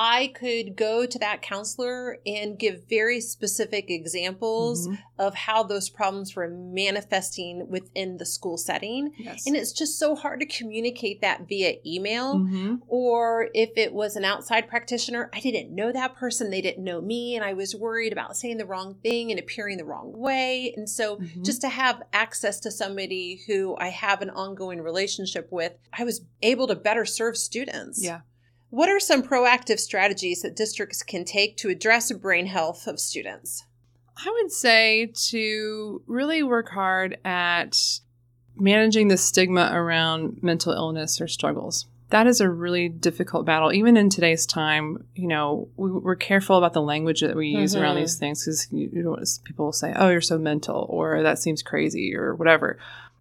I 0.00 0.28
could 0.28 0.76
go 0.76 1.06
to 1.06 1.18
that 1.18 1.42
counselor 1.42 2.18
and 2.24 2.56
give 2.56 2.84
very 2.88 3.20
specific 3.20 3.90
examples 3.90 4.86
mm-hmm. 4.86 4.94
of 5.18 5.34
how 5.34 5.64
those 5.64 5.88
problems 5.88 6.36
were 6.36 6.48
manifesting 6.48 7.68
within 7.68 8.16
the 8.16 8.24
school 8.24 8.58
setting. 8.58 9.12
Yes. 9.18 9.44
And 9.44 9.56
it's 9.56 9.72
just 9.72 9.98
so 9.98 10.14
hard 10.14 10.38
to 10.38 10.46
communicate 10.46 11.20
that 11.22 11.48
via 11.48 11.78
email. 11.84 12.36
Mm-hmm. 12.36 12.76
Or 12.86 13.48
if 13.54 13.70
it 13.74 13.92
was 13.92 14.14
an 14.14 14.24
outside 14.24 14.68
practitioner, 14.68 15.30
I 15.34 15.40
didn't 15.40 15.74
know 15.74 15.90
that 15.90 16.14
person, 16.14 16.50
they 16.50 16.60
didn't 16.60 16.84
know 16.84 17.00
me, 17.00 17.34
and 17.34 17.44
I 17.44 17.54
was 17.54 17.74
worried 17.74 18.12
about 18.12 18.36
saying 18.36 18.58
the 18.58 18.66
wrong 18.66 18.94
thing 19.02 19.32
and 19.32 19.40
appearing 19.40 19.78
the 19.78 19.84
wrong 19.84 20.16
way. 20.16 20.74
And 20.76 20.88
so 20.88 21.16
mm-hmm. 21.16 21.42
just 21.42 21.60
to 21.62 21.68
have 21.68 22.04
access 22.12 22.60
to 22.60 22.70
somebody 22.70 23.42
who 23.48 23.76
I 23.80 23.88
have 23.88 24.22
an 24.22 24.30
ongoing 24.30 24.80
relationship 24.80 25.48
with, 25.50 25.72
I 25.92 26.04
was 26.04 26.20
able 26.40 26.68
to 26.68 26.76
better 26.76 27.04
serve 27.04 27.36
students. 27.36 28.00
Yeah. 28.00 28.20
What 28.70 28.90
are 28.90 29.00
some 29.00 29.22
proactive 29.22 29.78
strategies 29.78 30.42
that 30.42 30.56
districts 30.56 31.02
can 31.02 31.24
take 31.24 31.56
to 31.58 31.70
address 31.70 32.12
brain 32.12 32.46
health 32.46 32.86
of 32.86 33.00
students? 33.00 33.64
I 34.16 34.30
would 34.30 34.52
say 34.52 35.12
to 35.30 36.02
really 36.06 36.42
work 36.42 36.70
hard 36.70 37.18
at 37.24 37.78
managing 38.56 39.08
the 39.08 39.16
stigma 39.16 39.70
around 39.72 40.42
mental 40.42 40.72
illness 40.72 41.20
or 41.20 41.28
struggles. 41.28 41.86
That 42.10 42.26
is 42.26 42.40
a 42.40 42.48
really 42.48 42.88
difficult 42.88 43.46
battle, 43.46 43.72
even 43.72 43.96
in 43.96 44.10
today's 44.10 44.44
time. 44.46 45.06
You 45.14 45.28
know, 45.28 45.68
we, 45.76 45.90
are 46.10 46.16
careful 46.16 46.56
about 46.56 46.72
the 46.72 46.82
language 46.82 47.20
that 47.20 47.36
we 47.36 47.48
use 47.48 47.74
mm-hmm. 47.74 47.82
around 47.82 47.96
these 47.96 48.16
things 48.16 48.44
because 48.44 48.66
you, 48.72 48.90
you 48.92 49.02
know, 49.02 49.18
people 49.44 49.66
will 49.66 49.72
say, 49.72 49.92
"Oh, 49.94 50.08
you're 50.08 50.22
so 50.22 50.38
mental," 50.38 50.86
or 50.88 51.22
"That 51.22 51.38
seems 51.38 51.62
crazy," 51.62 52.14
or 52.16 52.34
whatever. 52.34 52.78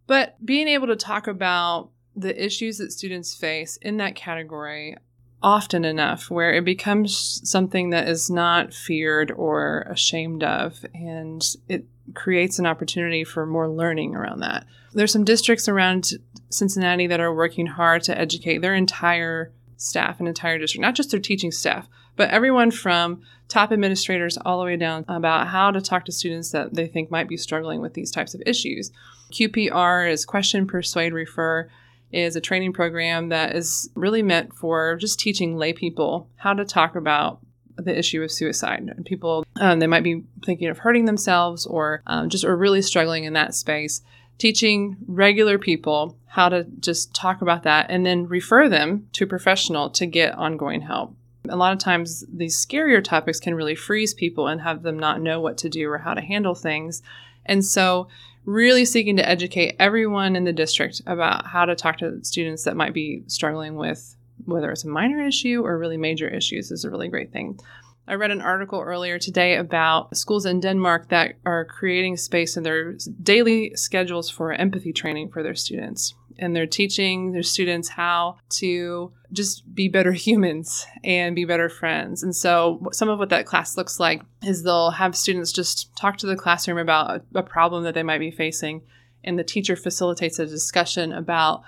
But 0.07 0.43
being 0.43 0.69
able 0.69 0.87
to 0.87 0.95
talk 0.95 1.27
about 1.27 1.89
the 2.15 2.43
issues 2.43 2.77
that 2.77 2.93
students 2.93 3.35
face 3.35 3.77
in 3.77 3.97
that 3.97 4.15
category, 4.15 4.95
often 5.41 5.85
enough 5.85 6.31
where 6.31 6.53
it 6.53 6.65
becomes 6.65 7.41
something 7.43 7.91
that 7.91 8.07
is 8.07 8.29
not 8.29 8.73
feared 8.73 9.31
or 9.31 9.81
ashamed 9.89 10.43
of 10.43 10.83
and 10.93 11.43
it 11.69 11.85
creates 12.15 12.57
an 12.57 12.65
opportunity 12.65 13.23
for 13.23 13.45
more 13.45 13.69
learning 13.69 14.15
around 14.15 14.39
that. 14.39 14.65
There's 14.93 15.11
some 15.11 15.25
districts 15.25 15.67
around 15.67 16.11
Cincinnati 16.49 17.07
that 17.07 17.19
are 17.19 17.33
working 17.33 17.67
hard 17.67 18.03
to 18.03 18.17
educate 18.17 18.59
their 18.59 18.73
entire 18.73 19.51
staff 19.75 20.19
and 20.19 20.27
entire 20.27 20.57
district, 20.57 20.81
not 20.81 20.95
just 20.95 21.11
their 21.11 21.19
teaching 21.19 21.51
staff, 21.51 21.87
but 22.15 22.31
everyone 22.31 22.71
from 22.71 23.21
top 23.47 23.71
administrators 23.71 24.37
all 24.37 24.59
the 24.59 24.65
way 24.65 24.75
down 24.75 25.05
about 25.07 25.47
how 25.47 25.71
to 25.71 25.79
talk 25.79 26.05
to 26.05 26.11
students 26.11 26.51
that 26.51 26.73
they 26.73 26.87
think 26.87 27.11
might 27.11 27.29
be 27.29 27.37
struggling 27.37 27.79
with 27.79 27.93
these 27.93 28.11
types 28.11 28.33
of 28.33 28.41
issues. 28.45 28.91
QPR 29.31 30.11
is 30.11 30.25
question, 30.25 30.65
persuade, 30.65 31.13
refer 31.13 31.69
is 32.11 32.35
a 32.35 32.41
training 32.41 32.73
program 32.73 33.29
that 33.29 33.55
is 33.55 33.89
really 33.95 34.21
meant 34.21 34.53
for 34.53 34.95
just 34.95 35.19
teaching 35.19 35.57
lay 35.57 35.73
people 35.73 36.29
how 36.37 36.53
to 36.53 36.65
talk 36.65 36.95
about 36.95 37.39
the 37.77 37.97
issue 37.97 38.23
of 38.23 38.31
suicide. 38.31 38.89
People, 39.05 39.45
um, 39.59 39.79
they 39.79 39.87
might 39.87 40.03
be 40.03 40.23
thinking 40.45 40.67
of 40.67 40.79
hurting 40.79 41.05
themselves 41.05 41.65
or 41.65 42.01
um, 42.07 42.29
just 42.29 42.43
are 42.43 42.57
really 42.57 42.81
struggling 42.81 43.23
in 43.23 43.33
that 43.33 43.53
space. 43.53 44.01
Teaching 44.37 44.97
regular 45.07 45.57
people 45.57 46.17
how 46.27 46.49
to 46.49 46.65
just 46.79 47.13
talk 47.13 47.41
about 47.41 47.63
that 47.63 47.87
and 47.89 48.05
then 48.05 48.27
refer 48.27 48.69
them 48.69 49.07
to 49.13 49.23
a 49.23 49.27
professional 49.27 49.89
to 49.91 50.05
get 50.05 50.35
ongoing 50.35 50.81
help. 50.81 51.15
A 51.49 51.55
lot 51.55 51.73
of 51.73 51.79
times, 51.79 52.25
these 52.31 52.63
scarier 52.63 53.03
topics 53.03 53.39
can 53.39 53.55
really 53.55 53.75
freeze 53.75 54.13
people 54.13 54.47
and 54.47 54.61
have 54.61 54.83
them 54.83 54.99
not 54.99 55.21
know 55.21 55.39
what 55.39 55.57
to 55.59 55.69
do 55.69 55.89
or 55.89 55.99
how 55.99 56.13
to 56.13 56.21
handle 56.21 56.55
things. 56.55 57.01
And 57.45 57.63
so, 57.63 58.09
really 58.47 58.85
seeking 58.85 59.17
to 59.17 59.29
educate 59.29 59.75
everyone 59.77 60.37
in 60.37 60.45
the 60.45 60.53
district 60.53 61.01
about 61.05 61.45
how 61.45 61.65
to 61.65 61.75
talk 61.75 61.97
to 61.97 62.23
students 62.23 62.63
that 62.63 62.77
might 62.77 62.93
be 62.93 63.21
struggling 63.27 63.75
with 63.75 64.15
whether 64.45 64.71
it's 64.71 64.85
a 64.85 64.87
minor 64.87 65.21
issue 65.21 65.61
or 65.65 65.77
really 65.77 65.97
major 65.97 66.29
issues 66.29 66.71
is 66.71 66.85
a 66.85 66.89
really 66.89 67.09
great 67.09 67.33
thing. 67.33 67.59
I 68.07 68.13
read 68.13 68.31
an 68.31 68.39
article 68.39 68.79
earlier 68.79 69.19
today 69.19 69.57
about 69.57 70.15
schools 70.15 70.45
in 70.45 70.61
Denmark 70.61 71.09
that 71.09 71.33
are 71.45 71.65
creating 71.65 72.15
space 72.15 72.55
in 72.55 72.63
their 72.63 72.93
daily 73.21 73.75
schedules 73.75 74.29
for 74.29 74.53
empathy 74.53 74.93
training 74.93 75.29
for 75.29 75.43
their 75.43 75.55
students. 75.55 76.15
And 76.39 76.55
they're 76.55 76.67
teaching 76.67 77.31
their 77.31 77.43
students 77.43 77.89
how 77.89 78.37
to 78.49 79.11
just 79.31 79.73
be 79.73 79.87
better 79.87 80.11
humans 80.13 80.85
and 81.03 81.35
be 81.35 81.45
better 81.45 81.69
friends. 81.69 82.23
And 82.23 82.35
so, 82.35 82.87
some 82.91 83.09
of 83.09 83.19
what 83.19 83.29
that 83.29 83.45
class 83.45 83.77
looks 83.77 83.99
like 83.99 84.21
is 84.43 84.63
they'll 84.63 84.91
have 84.91 85.15
students 85.15 85.51
just 85.51 85.95
talk 85.97 86.17
to 86.17 86.27
the 86.27 86.35
classroom 86.35 86.77
about 86.77 87.21
a, 87.33 87.39
a 87.39 87.43
problem 87.43 87.83
that 87.83 87.93
they 87.93 88.03
might 88.03 88.19
be 88.19 88.31
facing, 88.31 88.81
and 89.23 89.37
the 89.37 89.43
teacher 89.43 89.75
facilitates 89.75 90.39
a 90.39 90.45
discussion 90.45 91.11
about 91.11 91.63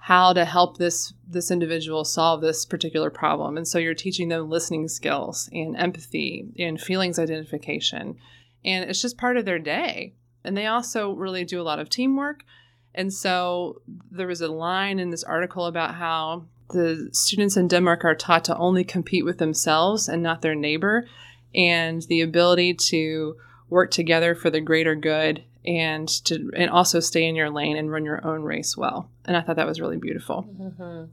how 0.00 0.32
to 0.32 0.44
help 0.44 0.78
this 0.78 1.12
this 1.28 1.50
individual 1.50 2.04
solve 2.04 2.40
this 2.40 2.64
particular 2.64 3.10
problem. 3.10 3.56
And 3.56 3.68
so 3.68 3.78
you're 3.78 3.94
teaching 3.94 4.28
them 4.28 4.48
listening 4.48 4.88
skills 4.88 5.48
and 5.52 5.76
empathy 5.76 6.48
and 6.58 6.80
feelings 6.80 7.18
identification. 7.18 8.16
And 8.64 8.88
it's 8.88 9.02
just 9.02 9.18
part 9.18 9.36
of 9.36 9.44
their 9.44 9.58
day. 9.58 10.14
And 10.42 10.56
they 10.56 10.66
also 10.66 11.12
really 11.12 11.44
do 11.44 11.60
a 11.60 11.62
lot 11.62 11.78
of 11.78 11.90
teamwork 11.90 12.44
and 12.94 13.12
so 13.12 13.80
there 14.10 14.26
was 14.26 14.40
a 14.40 14.48
line 14.48 14.98
in 14.98 15.10
this 15.10 15.24
article 15.24 15.66
about 15.66 15.94
how 15.94 16.44
the 16.72 17.08
students 17.12 17.56
in 17.56 17.68
Denmark 17.68 18.04
are 18.04 18.14
taught 18.14 18.44
to 18.44 18.56
only 18.56 18.84
compete 18.84 19.24
with 19.24 19.38
themselves 19.38 20.08
and 20.08 20.22
not 20.22 20.42
their 20.42 20.54
neighbor 20.54 21.06
and 21.54 22.02
the 22.02 22.20
ability 22.20 22.74
to 22.74 23.36
work 23.68 23.90
together 23.90 24.34
for 24.34 24.50
the 24.50 24.60
greater 24.60 24.94
good 24.94 25.44
and 25.64 26.08
to 26.08 26.50
and 26.56 26.70
also 26.70 27.00
stay 27.00 27.26
in 27.26 27.34
your 27.34 27.50
lane 27.50 27.76
and 27.76 27.90
run 27.90 28.04
your 28.04 28.24
own 28.26 28.42
race 28.42 28.76
well. 28.76 29.10
And 29.24 29.36
I 29.36 29.42
thought 29.42 29.56
that 29.56 29.66
was 29.66 29.80
really 29.80 29.98
beautiful. 29.98 30.48
Mm-hmm. 30.58 31.04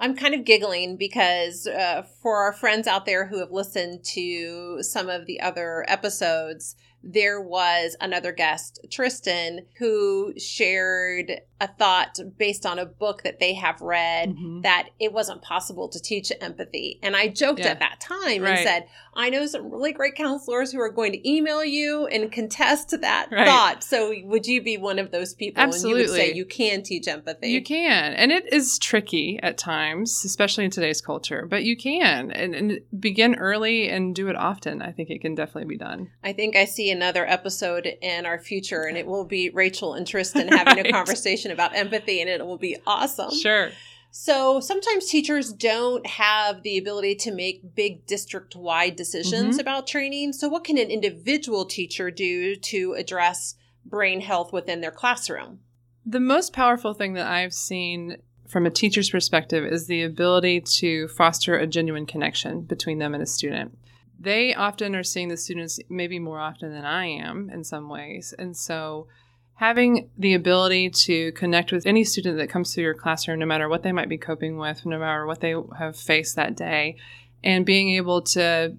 I'm 0.00 0.16
kind 0.16 0.34
of 0.34 0.44
giggling 0.44 0.96
because 0.96 1.66
uh, 1.68 2.02
for 2.20 2.38
our 2.38 2.52
friends 2.52 2.88
out 2.88 3.06
there 3.06 3.26
who 3.26 3.38
have 3.38 3.52
listened 3.52 4.04
to 4.14 4.82
some 4.82 5.08
of 5.08 5.26
the 5.26 5.40
other 5.40 5.84
episodes, 5.86 6.74
there 7.06 7.40
was 7.40 7.96
another 8.00 8.32
guest, 8.32 8.80
Tristan, 8.90 9.66
who 9.78 10.32
shared 10.38 11.40
a 11.60 11.68
thought 11.68 12.18
based 12.38 12.64
on 12.64 12.78
a 12.78 12.86
book 12.86 13.22
that 13.22 13.40
they 13.40 13.52
have 13.54 13.80
read 13.82 14.30
mm-hmm. 14.30 14.62
that 14.62 14.88
it 14.98 15.12
wasn't 15.12 15.42
possible 15.42 15.88
to 15.90 16.00
teach 16.00 16.32
empathy. 16.40 16.98
And 17.02 17.14
I 17.14 17.28
joked 17.28 17.60
yeah. 17.60 17.68
at 17.68 17.80
that 17.80 18.00
time 18.00 18.42
right. 18.42 18.58
and 18.58 18.66
said, 18.66 18.86
I 19.16 19.30
know 19.30 19.46
some 19.46 19.70
really 19.70 19.92
great 19.92 20.14
counselors 20.14 20.72
who 20.72 20.80
are 20.80 20.90
going 20.90 21.12
to 21.12 21.28
email 21.28 21.64
you 21.64 22.06
and 22.06 22.30
contest 22.30 22.94
that 23.00 23.28
right. 23.30 23.46
thought. 23.46 23.84
So 23.84 24.12
would 24.24 24.46
you 24.46 24.62
be 24.62 24.76
one 24.76 24.98
of 24.98 25.10
those 25.10 25.34
people? 25.34 25.62
Absolutely. 25.62 25.90
And 25.90 26.08
you 26.08 26.12
would 26.12 26.16
say 26.16 26.32
you 26.34 26.44
can 26.44 26.82
teach 26.82 27.08
empathy. 27.08 27.48
You 27.48 27.62
can. 27.62 28.14
And 28.14 28.32
it 28.32 28.52
is 28.52 28.78
tricky 28.78 29.38
at 29.42 29.58
times, 29.58 30.22
especially 30.24 30.64
in 30.64 30.70
today's 30.70 31.00
culture, 31.00 31.46
but 31.48 31.64
you 31.64 31.76
can 31.76 32.30
and, 32.30 32.54
and 32.54 32.80
begin 32.98 33.36
early 33.36 33.88
and 33.88 34.14
do 34.14 34.28
it 34.28 34.36
often. 34.36 34.82
I 34.82 34.92
think 34.92 35.10
it 35.10 35.20
can 35.20 35.34
definitely 35.34 35.68
be 35.68 35.78
done. 35.78 36.10
I 36.22 36.32
think 36.32 36.56
I 36.56 36.64
see 36.64 36.90
another 36.90 37.26
episode 37.26 37.86
in 37.86 38.26
our 38.26 38.38
future 38.38 38.82
and 38.82 38.96
it 38.96 39.06
will 39.06 39.24
be 39.24 39.50
Rachel 39.50 39.94
and 39.94 40.06
Tristan 40.06 40.48
having 40.48 40.76
right. 40.76 40.86
a 40.86 40.92
conversation 40.92 41.50
about 41.50 41.76
empathy 41.76 42.20
and 42.20 42.30
it 42.30 42.44
will 42.44 42.58
be 42.58 42.76
awesome. 42.86 43.32
Sure. 43.32 43.70
So 44.16 44.60
sometimes 44.60 45.06
teachers 45.06 45.52
don't 45.52 46.06
have 46.06 46.62
the 46.62 46.78
ability 46.78 47.16
to 47.16 47.34
make 47.34 47.74
big 47.74 48.06
district 48.06 48.54
wide 48.54 48.94
decisions 48.94 49.56
mm-hmm. 49.56 49.60
about 49.60 49.88
training. 49.88 50.34
So, 50.34 50.48
what 50.48 50.62
can 50.62 50.78
an 50.78 50.88
individual 50.88 51.64
teacher 51.64 52.12
do 52.12 52.54
to 52.54 52.92
address 52.92 53.56
brain 53.84 54.20
health 54.20 54.52
within 54.52 54.82
their 54.82 54.92
classroom? 54.92 55.58
The 56.06 56.20
most 56.20 56.52
powerful 56.52 56.94
thing 56.94 57.14
that 57.14 57.26
I've 57.26 57.52
seen 57.52 58.18
from 58.46 58.66
a 58.66 58.70
teacher's 58.70 59.10
perspective 59.10 59.64
is 59.64 59.88
the 59.88 60.04
ability 60.04 60.60
to 60.60 61.08
foster 61.08 61.56
a 61.58 61.66
genuine 61.66 62.06
connection 62.06 62.60
between 62.60 63.00
them 63.00 63.14
and 63.14 63.22
a 63.22 63.26
student. 63.26 63.76
They 64.16 64.54
often 64.54 64.94
are 64.94 65.02
seeing 65.02 65.26
the 65.26 65.36
students 65.36 65.80
maybe 65.90 66.20
more 66.20 66.38
often 66.38 66.72
than 66.72 66.84
I 66.84 67.06
am 67.06 67.50
in 67.50 67.64
some 67.64 67.88
ways. 67.88 68.32
And 68.38 68.56
so 68.56 69.08
having 69.54 70.10
the 70.18 70.34
ability 70.34 70.90
to 70.90 71.32
connect 71.32 71.72
with 71.72 71.86
any 71.86 72.04
student 72.04 72.38
that 72.38 72.50
comes 72.50 72.74
through 72.74 72.84
your 72.84 72.94
classroom, 72.94 73.38
no 73.38 73.46
matter 73.46 73.68
what 73.68 73.82
they 73.82 73.92
might 73.92 74.08
be 74.08 74.18
coping 74.18 74.58
with, 74.58 74.84
no 74.84 74.98
matter 74.98 75.26
what 75.26 75.40
they 75.40 75.54
have 75.78 75.96
faced 75.96 76.36
that 76.36 76.56
day, 76.56 76.96
and 77.42 77.64
being 77.64 77.90
able 77.90 78.22
to 78.22 78.76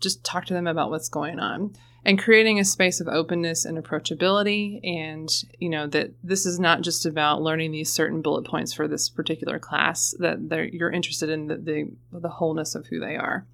just 0.00 0.22
talk 0.24 0.46
to 0.46 0.54
them 0.54 0.66
about 0.66 0.90
what's 0.90 1.08
going 1.08 1.38
on 1.38 1.74
and 2.04 2.18
creating 2.18 2.58
a 2.58 2.64
space 2.64 3.00
of 3.00 3.08
openness 3.08 3.64
and 3.64 3.76
approachability 3.78 4.80
and 4.84 5.28
you 5.58 5.68
know 5.68 5.86
that 5.86 6.10
this 6.24 6.46
is 6.46 6.58
not 6.58 6.80
just 6.80 7.04
about 7.04 7.42
learning 7.42 7.72
these 7.72 7.92
certain 7.92 8.22
bullet 8.22 8.44
points 8.44 8.72
for 8.72 8.88
this 8.88 9.08
particular 9.08 9.58
class 9.58 10.14
that 10.18 10.38
you're 10.72 10.90
interested 10.90 11.28
in 11.28 11.46
the, 11.46 11.56
the, 11.56 11.90
the 12.12 12.28
wholeness 12.28 12.74
of 12.74 12.86
who 12.86 12.98
they 13.00 13.16
are 13.16 13.46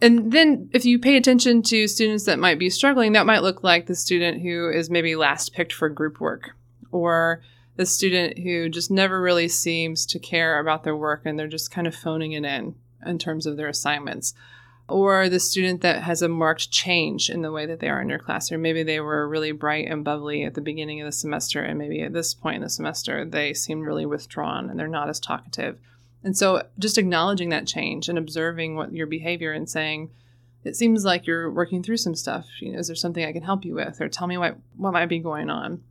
and 0.00 0.32
then 0.32 0.70
if 0.72 0.84
you 0.84 0.98
pay 0.98 1.16
attention 1.16 1.62
to 1.62 1.88
students 1.88 2.24
that 2.24 2.38
might 2.38 2.58
be 2.58 2.70
struggling, 2.70 3.12
that 3.12 3.26
might 3.26 3.42
look 3.42 3.62
like 3.62 3.86
the 3.86 3.96
student 3.96 4.42
who 4.42 4.70
is 4.70 4.90
maybe 4.90 5.16
last 5.16 5.52
picked 5.52 5.72
for 5.72 5.88
group 5.88 6.20
work 6.20 6.50
or 6.92 7.42
the 7.76 7.86
student 7.86 8.38
who 8.38 8.68
just 8.68 8.90
never 8.90 9.20
really 9.20 9.48
seems 9.48 10.06
to 10.06 10.18
care 10.18 10.58
about 10.58 10.84
their 10.84 10.96
work 10.96 11.22
and 11.24 11.38
they're 11.38 11.46
just 11.46 11.70
kind 11.70 11.86
of 11.86 11.94
phoning 11.94 12.32
it 12.32 12.44
in 12.44 12.74
in 13.06 13.18
terms 13.18 13.46
of 13.46 13.56
their 13.56 13.68
assignments. 13.68 14.34
Or 14.88 15.28
the 15.28 15.38
student 15.38 15.82
that 15.82 16.02
has 16.04 16.22
a 16.22 16.28
marked 16.28 16.70
change 16.70 17.28
in 17.28 17.42
the 17.42 17.52
way 17.52 17.66
that 17.66 17.78
they 17.78 17.90
are 17.90 18.00
in 18.00 18.08
your 18.08 18.18
classroom. 18.18 18.62
Maybe 18.62 18.82
they 18.82 19.00
were 19.00 19.28
really 19.28 19.52
bright 19.52 19.86
and 19.86 20.02
bubbly 20.02 20.44
at 20.44 20.54
the 20.54 20.62
beginning 20.62 21.00
of 21.00 21.04
the 21.04 21.12
semester, 21.12 21.62
and 21.62 21.78
maybe 21.78 22.00
at 22.00 22.14
this 22.14 22.32
point 22.32 22.56
in 22.56 22.62
the 22.62 22.70
semester, 22.70 23.24
they 23.24 23.52
seem 23.52 23.82
really 23.82 24.06
withdrawn 24.06 24.70
and 24.70 24.78
they're 24.78 24.88
not 24.88 25.10
as 25.10 25.20
talkative. 25.20 25.78
And 26.24 26.36
so 26.36 26.62
just 26.78 26.98
acknowledging 26.98 27.50
that 27.50 27.66
change 27.66 28.08
and 28.08 28.18
observing 28.18 28.76
what 28.76 28.92
your 28.92 29.06
behavior 29.06 29.52
and 29.52 29.68
saying, 29.68 30.10
it 30.64 30.76
seems 30.76 31.04
like 31.04 31.26
you're 31.26 31.50
working 31.50 31.82
through 31.82 31.98
some 31.98 32.14
stuff. 32.14 32.46
You 32.60 32.72
know, 32.72 32.78
is 32.78 32.88
there 32.88 32.96
something 32.96 33.24
I 33.24 33.32
can 33.32 33.42
help 33.42 33.64
you 33.64 33.74
with? 33.74 34.00
Or 34.00 34.08
tell 34.08 34.26
me 34.26 34.36
what, 34.36 34.56
what 34.76 34.92
might 34.92 35.06
be 35.06 35.20
going 35.20 35.48
on. 35.48 35.82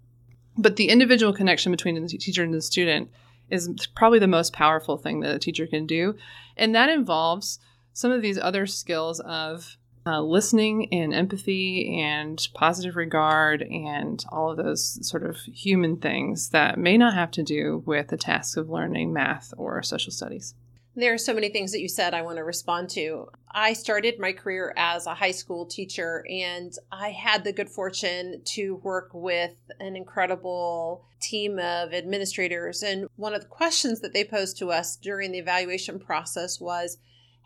But 0.58 0.76
the 0.76 0.90
individual 0.90 1.34
connection 1.34 1.72
between 1.72 2.02
the 2.02 2.08
teacher 2.10 2.44
and 2.44 2.54
the 2.54 2.62
student 2.62 3.10
is 3.50 3.88
probably 3.96 4.20
the 4.20 4.28
most 4.28 4.54
powerful 4.54 4.98
thing 4.98 5.22
that 5.22 5.36
a 5.36 5.40
teacher 5.40 5.68
can 5.68 5.86
do. 5.86 6.16
And 6.58 6.76
that 6.76 6.90
involves 6.90 7.60
some 7.94 8.12
of 8.12 8.22
these 8.22 8.38
other 8.38 8.68
skills 8.68 9.20
of 9.22 9.78
uh, 10.08 10.22
listening 10.22 10.88
and 10.94 11.14
empathy 11.14 12.00
and 12.00 12.48
positive 12.54 12.96
regard 12.96 13.62
and 13.62 14.24
all 14.32 14.50
of 14.50 14.58
those 14.58 15.06
sort 15.08 15.24
of 15.24 15.38
human 15.42 15.98
things 15.98 16.50
that 16.50 16.80
may 16.80 16.98
not 16.98 17.14
have 17.14 17.30
to 17.32 17.44
do 17.44 17.84
with 17.86 18.08
the 18.08 18.18
task 18.18 18.56
of 18.56 18.70
learning 18.70 19.12
math 19.12 19.54
or 19.58 19.84
social 19.84 20.12
studies. 20.12 20.56
There 20.96 21.14
are 21.14 21.20
so 21.20 21.34
many 21.34 21.50
things 21.50 21.74
that 21.74 21.82
you 21.82 21.90
said 21.90 22.16
I 22.16 22.24
want 22.24 22.38
to 22.38 22.44
respond 22.44 22.90
to. 22.92 23.28
I 23.52 23.74
started 23.74 24.18
my 24.18 24.32
career 24.32 24.74
as 24.76 25.06
a 25.06 25.14
high 25.14 25.32
school 25.32 25.68
teacher, 25.68 26.26
and 26.28 26.74
I 26.92 27.12
had 27.12 27.44
the 27.44 27.54
good 27.54 27.70
fortune 27.70 28.42
to 28.46 28.78
work 28.78 29.12
with 29.14 29.52
an 29.80 29.96
incredible 29.96 31.06
team 31.22 31.60
of 31.60 31.94
administrators. 31.94 32.82
And 32.82 33.10
one 33.16 33.36
of 33.36 33.42
the 33.42 33.48
questions 33.48 34.00
that 34.02 34.14
they 34.14 34.24
posed 34.24 34.58
to 34.58 34.72
us 34.72 34.96
during 34.96 35.32
the 35.32 35.38
evaluation 35.38 36.00
process 36.00 36.60
was 36.60 36.98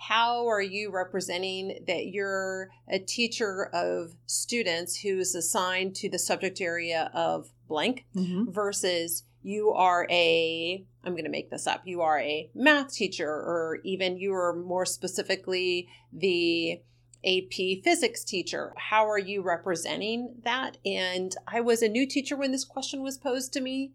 how 0.08 0.48
are 0.48 0.62
you 0.62 0.90
representing 0.90 1.84
that 1.86 2.08
you're 2.08 2.70
a 2.90 2.98
teacher 2.98 3.70
of 3.72 4.16
students 4.26 4.98
who's 4.98 5.36
assigned 5.36 5.96
to 5.96 6.10
the 6.10 6.18
subject 6.18 6.60
area 6.60 7.12
of 7.14 7.50
blank 7.68 8.06
mm-hmm. 8.16 8.50
versus 8.50 9.24
you 9.44 9.70
are 9.72 10.08
a 10.10 10.84
i'm 11.04 11.14
going 11.14 11.24
to 11.24 11.30
make 11.30 11.52
this 11.52 11.68
up 11.68 11.82
you 11.86 12.02
are 12.02 12.20
a 12.20 12.50
math 12.56 12.92
teacher 12.92 13.30
or 13.30 13.80
even 13.84 14.18
you 14.18 14.34
are 14.34 14.56
more 14.56 14.86
specifically 14.86 15.88
the 16.12 16.82
AP 17.24 17.84
physics 17.84 18.24
teacher. 18.24 18.74
How 18.78 19.08
are 19.08 19.20
you 19.20 19.44
representing 19.44 20.38
that? 20.44 20.78
And 20.84 21.36
I 21.48 21.62
was 21.62 21.84
a 21.84 21.88
new 21.88 22.08
teacher 22.08 22.36
when 22.36 22.52
this 22.52 22.66
question 22.66 23.04
was 23.04 23.20
posed 23.20 23.54
to 23.54 23.62
me 23.62 23.92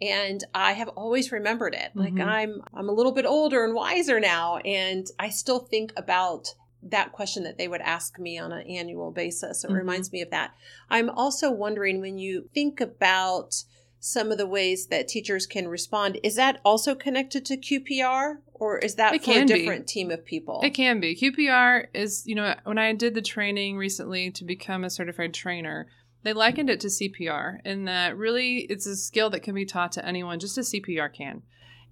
and 0.00 0.44
I 0.54 0.72
have 0.72 0.88
always 0.88 1.32
remembered 1.32 1.74
it. 1.74 1.92
Like 1.94 2.14
mm-hmm. 2.14 2.28
I'm 2.28 2.62
I'm 2.74 2.88
a 2.88 2.92
little 2.92 3.12
bit 3.12 3.26
older 3.26 3.64
and 3.64 3.74
wiser 3.74 4.20
now 4.20 4.58
and 4.58 5.06
I 5.18 5.30
still 5.30 5.60
think 5.60 5.92
about 5.96 6.54
that 6.82 7.12
question 7.12 7.42
that 7.44 7.58
they 7.58 7.68
would 7.68 7.80
ask 7.80 8.18
me 8.18 8.38
on 8.38 8.52
an 8.52 8.66
annual 8.66 9.10
basis. 9.10 9.64
It 9.64 9.68
mm-hmm. 9.68 9.76
reminds 9.76 10.12
me 10.12 10.22
of 10.22 10.30
that. 10.30 10.54
I'm 10.90 11.10
also 11.10 11.50
wondering 11.50 12.00
when 12.00 12.18
you 12.18 12.48
think 12.54 12.80
about 12.80 13.64
some 13.98 14.30
of 14.30 14.38
the 14.38 14.46
ways 14.46 14.86
that 14.86 15.08
teachers 15.08 15.46
can 15.46 15.66
respond, 15.66 16.20
is 16.22 16.36
that 16.36 16.60
also 16.64 16.94
connected 16.94 17.44
to 17.46 17.56
QPR 17.56 18.36
or 18.54 18.78
is 18.78 18.94
that 18.96 19.14
it 19.14 19.24
for 19.24 19.32
a 19.32 19.44
different 19.44 19.86
be. 19.86 19.92
team 19.92 20.10
of 20.10 20.24
people? 20.24 20.60
It 20.62 20.70
can 20.70 21.00
be. 21.00 21.16
QPR 21.16 21.86
is, 21.92 22.24
you 22.24 22.34
know, 22.34 22.54
when 22.64 22.78
I 22.78 22.92
did 22.92 23.14
the 23.14 23.22
training 23.22 23.76
recently 23.76 24.30
to 24.32 24.44
become 24.44 24.84
a 24.84 24.90
certified 24.90 25.34
trainer, 25.34 25.88
they 26.26 26.32
likened 26.32 26.68
it 26.68 26.80
to 26.80 26.88
CPR 26.88 27.60
in 27.64 27.84
that 27.84 28.16
really 28.16 28.66
it's 28.68 28.84
a 28.84 28.96
skill 28.96 29.30
that 29.30 29.44
can 29.44 29.54
be 29.54 29.64
taught 29.64 29.92
to 29.92 30.04
anyone, 30.04 30.40
just 30.40 30.58
as 30.58 30.72
CPR 30.72 31.14
can. 31.14 31.42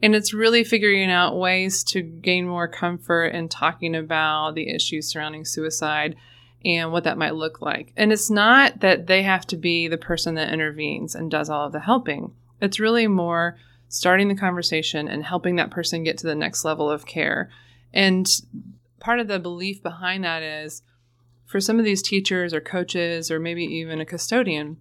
And 0.03 0.13
it's 0.17 0.35
really 0.35 0.65
figuring 0.65 1.09
out 1.09 1.39
ways 1.39 1.85
to 1.85 2.03
gain 2.03 2.49
more 2.49 2.67
comfort 2.67 3.27
in 3.27 3.49
talking 3.49 3.95
about 3.95 4.57
the 4.57 4.75
issues 4.75 5.07
surrounding 5.07 5.45
suicide 5.45 6.17
and 6.65 6.91
what 6.91 7.05
that 7.05 7.17
might 7.17 7.37
look 7.37 7.63
like. 7.63 7.93
And 7.97 8.13
it's 8.13 8.29
not 8.29 8.81
that 8.81 9.07
they 9.07 9.23
have 9.23 9.47
to 9.47 9.57
be 9.57 9.87
the 9.87 9.99
person 9.99 10.35
that 10.35 10.53
intervenes 10.53 11.15
and 11.15 11.31
does 11.31 11.49
all 11.49 11.67
of 11.67 11.73
the 11.73 11.79
helping. 11.79 12.33
It's 12.61 12.81
really 12.81 13.07
more 13.07 13.57
starting 13.89 14.27
the 14.27 14.35
conversation 14.35 15.07
and 15.07 15.23
helping 15.23 15.55
that 15.57 15.71
person 15.71 16.03
get 16.03 16.19
to 16.19 16.27
the 16.27 16.35
next 16.35 16.65
level 16.65 16.91
of 16.91 17.07
care. 17.07 17.51
And 17.93 18.29
part 18.99 19.21
of 19.21 19.29
the 19.29 19.39
belief 19.39 19.81
behind 19.81 20.25
that 20.25 20.43
is 20.43 20.83
for 21.47 21.61
some 21.61 21.79
of 21.79 21.85
these 21.85 22.03
teachers 22.03 22.55
or 22.55 22.61
coaches 22.61 23.31
or 23.31 23.39
maybe 23.39 23.65
even 23.65 24.01
a 24.01 24.07
custodian, 24.07 24.79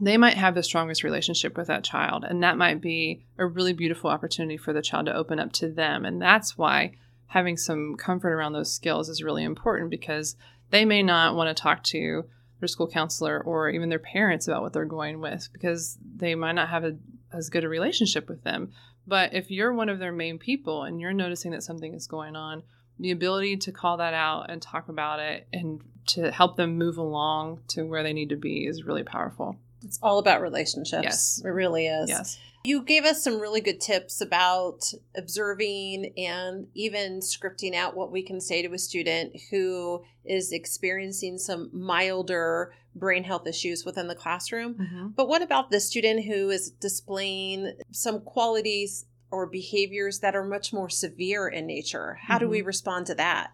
they 0.00 0.16
might 0.16 0.36
have 0.36 0.54
the 0.54 0.62
strongest 0.62 1.04
relationship 1.04 1.56
with 1.56 1.68
that 1.68 1.84
child. 1.84 2.24
And 2.24 2.42
that 2.42 2.58
might 2.58 2.80
be 2.80 3.24
a 3.38 3.46
really 3.46 3.72
beautiful 3.72 4.10
opportunity 4.10 4.56
for 4.56 4.72
the 4.72 4.82
child 4.82 5.06
to 5.06 5.14
open 5.14 5.38
up 5.38 5.52
to 5.52 5.70
them. 5.70 6.04
And 6.04 6.20
that's 6.20 6.58
why 6.58 6.92
having 7.26 7.56
some 7.56 7.96
comfort 7.96 8.32
around 8.32 8.52
those 8.52 8.72
skills 8.72 9.08
is 9.08 9.22
really 9.22 9.44
important 9.44 9.90
because 9.90 10.36
they 10.70 10.84
may 10.84 11.02
not 11.02 11.36
want 11.36 11.54
to 11.54 11.62
talk 11.62 11.82
to 11.84 12.24
their 12.60 12.68
school 12.68 12.88
counselor 12.88 13.42
or 13.42 13.70
even 13.70 13.88
their 13.88 13.98
parents 13.98 14.48
about 14.48 14.62
what 14.62 14.72
they're 14.72 14.84
going 14.84 15.20
with 15.20 15.48
because 15.52 15.98
they 16.16 16.34
might 16.34 16.52
not 16.52 16.68
have 16.68 16.84
a, 16.84 16.96
as 17.32 17.48
good 17.48 17.64
a 17.64 17.68
relationship 17.68 18.28
with 18.28 18.42
them. 18.42 18.72
But 19.06 19.34
if 19.34 19.50
you're 19.50 19.72
one 19.72 19.88
of 19.88 19.98
their 19.98 20.12
main 20.12 20.38
people 20.38 20.84
and 20.84 21.00
you're 21.00 21.12
noticing 21.12 21.52
that 21.52 21.62
something 21.62 21.92
is 21.94 22.06
going 22.06 22.36
on, 22.36 22.62
the 22.98 23.10
ability 23.10 23.56
to 23.58 23.72
call 23.72 23.96
that 23.98 24.14
out 24.14 24.50
and 24.50 24.60
talk 24.62 24.88
about 24.88 25.20
it 25.20 25.46
and 25.52 25.80
to 26.06 26.30
help 26.30 26.56
them 26.56 26.78
move 26.78 26.96
along 26.98 27.60
to 27.68 27.82
where 27.82 28.02
they 28.02 28.12
need 28.12 28.28
to 28.28 28.36
be 28.36 28.66
is 28.66 28.84
really 28.84 29.02
powerful. 29.02 29.56
It's 29.84 29.98
all 30.02 30.18
about 30.18 30.40
relationships. 30.40 31.04
Yes. 31.04 31.42
It 31.44 31.48
really 31.48 31.86
is. 31.86 32.08
Yes. 32.08 32.38
You 32.66 32.82
gave 32.82 33.04
us 33.04 33.22
some 33.22 33.40
really 33.40 33.60
good 33.60 33.78
tips 33.78 34.22
about 34.22 34.90
observing 35.14 36.14
and 36.16 36.68
even 36.72 37.20
scripting 37.20 37.74
out 37.74 37.94
what 37.94 38.10
we 38.10 38.22
can 38.22 38.40
say 38.40 38.62
to 38.62 38.72
a 38.72 38.78
student 38.78 39.36
who 39.50 40.02
is 40.24 40.50
experiencing 40.50 41.36
some 41.36 41.68
milder 41.74 42.72
brain 42.94 43.24
health 43.24 43.46
issues 43.46 43.84
within 43.84 44.08
the 44.08 44.14
classroom. 44.14 44.74
Mm-hmm. 44.74 45.08
But 45.08 45.28
what 45.28 45.42
about 45.42 45.70
the 45.70 45.80
student 45.80 46.24
who 46.24 46.48
is 46.48 46.70
displaying 46.70 47.74
some 47.90 48.20
qualities 48.20 49.04
or 49.34 49.46
behaviors 49.46 50.20
that 50.20 50.36
are 50.36 50.44
much 50.44 50.72
more 50.72 50.88
severe 50.88 51.48
in 51.48 51.66
nature? 51.66 52.18
How 52.22 52.38
do 52.38 52.48
we 52.48 52.58
Mm-hmm. 52.58 52.66
respond 52.68 53.06
to 53.06 53.14
that? 53.16 53.50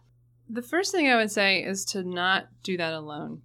The 0.49 0.63
first 0.63 0.93
thing 0.93 1.09
I 1.09 1.17
would 1.17 1.31
say 1.31 1.63
is 1.63 1.85
to 1.87 2.03
not 2.03 2.49
do 2.63 2.77
that 2.77 2.93
alone. 2.93 3.43